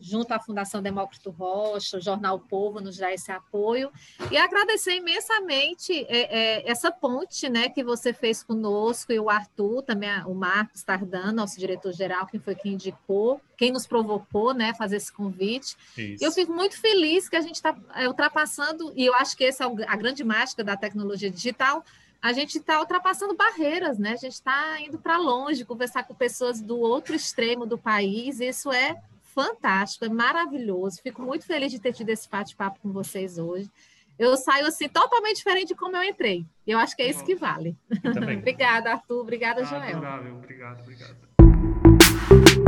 junto 0.00 0.32
à 0.32 0.38
Fundação 0.38 0.82
Demócrito 0.82 1.30
Rocha, 1.30 1.98
o 1.98 2.00
Jornal 2.00 2.38
Povo 2.38 2.80
nos 2.80 2.96
dá 2.96 3.12
esse 3.12 3.30
apoio, 3.32 3.90
e 4.30 4.36
agradecer 4.36 4.94
imensamente 4.94 6.04
é, 6.08 6.62
é, 6.62 6.70
essa 6.70 6.90
ponte 6.90 7.48
né, 7.48 7.68
que 7.68 7.82
você 7.82 8.12
fez 8.12 8.42
conosco, 8.42 9.12
e 9.12 9.18
o 9.18 9.30
Arthur, 9.30 9.82
também 9.82 10.10
o 10.26 10.34
Marcos 10.34 10.82
Tardan, 10.82 11.32
nosso 11.32 11.58
diretor-geral, 11.58 12.26
quem 12.26 12.40
foi 12.40 12.54
quem 12.54 12.74
indicou, 12.74 13.40
quem 13.56 13.72
nos 13.72 13.86
provocou 13.86 14.52
né, 14.52 14.74
fazer 14.74 14.96
esse 14.96 15.12
convite. 15.12 15.76
Isso. 15.96 16.24
Eu 16.24 16.32
fico 16.32 16.52
muito 16.52 16.78
feliz 16.80 17.28
que 17.28 17.36
a 17.36 17.40
gente 17.40 17.56
está 17.56 17.76
é, 17.94 18.06
ultrapassando, 18.08 18.92
e 18.96 19.06
eu 19.06 19.14
acho 19.14 19.36
que 19.36 19.44
essa 19.44 19.64
é 19.64 19.68
a 19.86 19.96
grande 19.96 20.22
mágica 20.24 20.62
da 20.62 20.76
tecnologia 20.76 21.30
digital, 21.30 21.84
a 22.20 22.32
gente 22.32 22.56
está 22.56 22.80
ultrapassando 22.80 23.36
barreiras, 23.36 23.98
né? 23.98 24.12
A 24.12 24.16
gente 24.16 24.32
está 24.32 24.80
indo 24.80 24.98
para 24.98 25.18
longe, 25.18 25.62
conversar 25.62 26.04
com 26.04 26.14
pessoas 26.14 26.58
do 26.58 26.78
outro 26.78 27.14
extremo 27.14 27.66
do 27.66 27.76
país, 27.76 28.40
isso 28.40 28.72
é 28.72 28.98
fantástico, 29.34 30.04
é 30.04 30.08
maravilhoso. 30.08 31.02
Fico 31.02 31.20
muito 31.20 31.44
feliz 31.44 31.72
de 31.72 31.80
ter 31.80 31.92
tido 31.92 32.08
esse 32.10 32.28
bate-papo 32.28 32.78
com 32.80 32.92
vocês 32.92 33.36
hoje. 33.36 33.70
Eu 34.18 34.36
saio 34.36 34.66
assim 34.66 34.88
totalmente 34.88 35.38
diferente 35.38 35.68
de 35.68 35.74
como 35.74 35.96
eu 35.96 36.04
entrei. 36.04 36.46
Eu 36.66 36.78
acho 36.78 36.94
que 36.94 37.02
é 37.02 37.10
isso 37.10 37.24
que 37.24 37.34
vale. 37.34 37.76
obrigada, 38.38 38.92
Arthur. 38.92 39.20
Obrigada, 39.20 39.62
ah, 39.62 39.64
Joel. 39.64 39.96
Adorável. 39.96 40.36
Obrigado, 40.36 40.80
obrigado. 40.82 42.63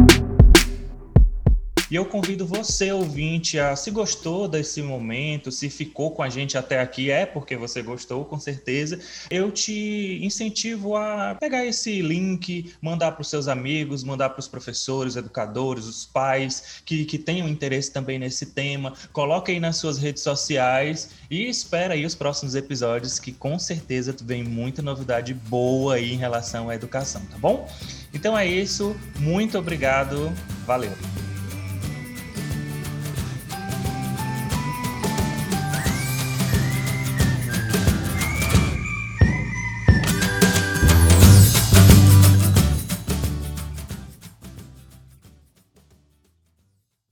E 1.90 1.94
eu 1.94 2.04
convido 2.04 2.44
você, 2.44 2.90
ouvinte, 2.90 3.60
a 3.60 3.76
se 3.76 3.92
gostou 3.92 4.48
desse 4.48 4.82
momento, 4.82 5.52
se 5.52 5.70
ficou 5.70 6.10
com 6.10 6.22
a 6.22 6.28
gente 6.28 6.58
até 6.58 6.80
aqui, 6.80 7.10
é 7.10 7.24
porque 7.24 7.56
você 7.56 7.80
gostou, 7.80 8.24
com 8.24 8.40
certeza. 8.40 8.98
Eu 9.30 9.52
te 9.52 10.18
incentivo 10.20 10.96
a 10.96 11.36
pegar 11.38 11.64
esse 11.64 12.02
link, 12.02 12.72
mandar 12.80 13.12
para 13.12 13.22
os 13.22 13.28
seus 13.28 13.46
amigos, 13.46 14.02
mandar 14.02 14.30
para 14.30 14.40
os 14.40 14.48
professores, 14.48 15.14
educadores, 15.14 15.84
os 15.84 16.04
pais 16.04 16.82
que, 16.84 17.04
que 17.04 17.18
tenham 17.18 17.48
interesse 17.48 17.92
também 17.92 18.18
nesse 18.18 18.46
tema. 18.46 18.92
Coloque 19.12 19.52
aí 19.52 19.60
nas 19.60 19.76
suas 19.76 19.96
redes 19.96 20.22
sociais 20.24 21.10
e 21.30 21.48
espera 21.48 21.94
aí 21.94 22.04
os 22.04 22.16
próximos 22.16 22.56
episódios, 22.56 23.20
que 23.20 23.30
com 23.30 23.58
certeza 23.58 24.14
vem 24.24 24.42
muita 24.42 24.82
novidade 24.82 25.32
boa 25.32 25.94
aí 25.94 26.12
em 26.12 26.16
relação 26.16 26.68
à 26.68 26.74
educação, 26.74 27.22
tá 27.26 27.38
bom? 27.38 27.68
Então 28.12 28.36
é 28.36 28.46
isso, 28.46 28.96
muito 29.20 29.58
obrigado, 29.58 30.32
valeu! 30.66 30.92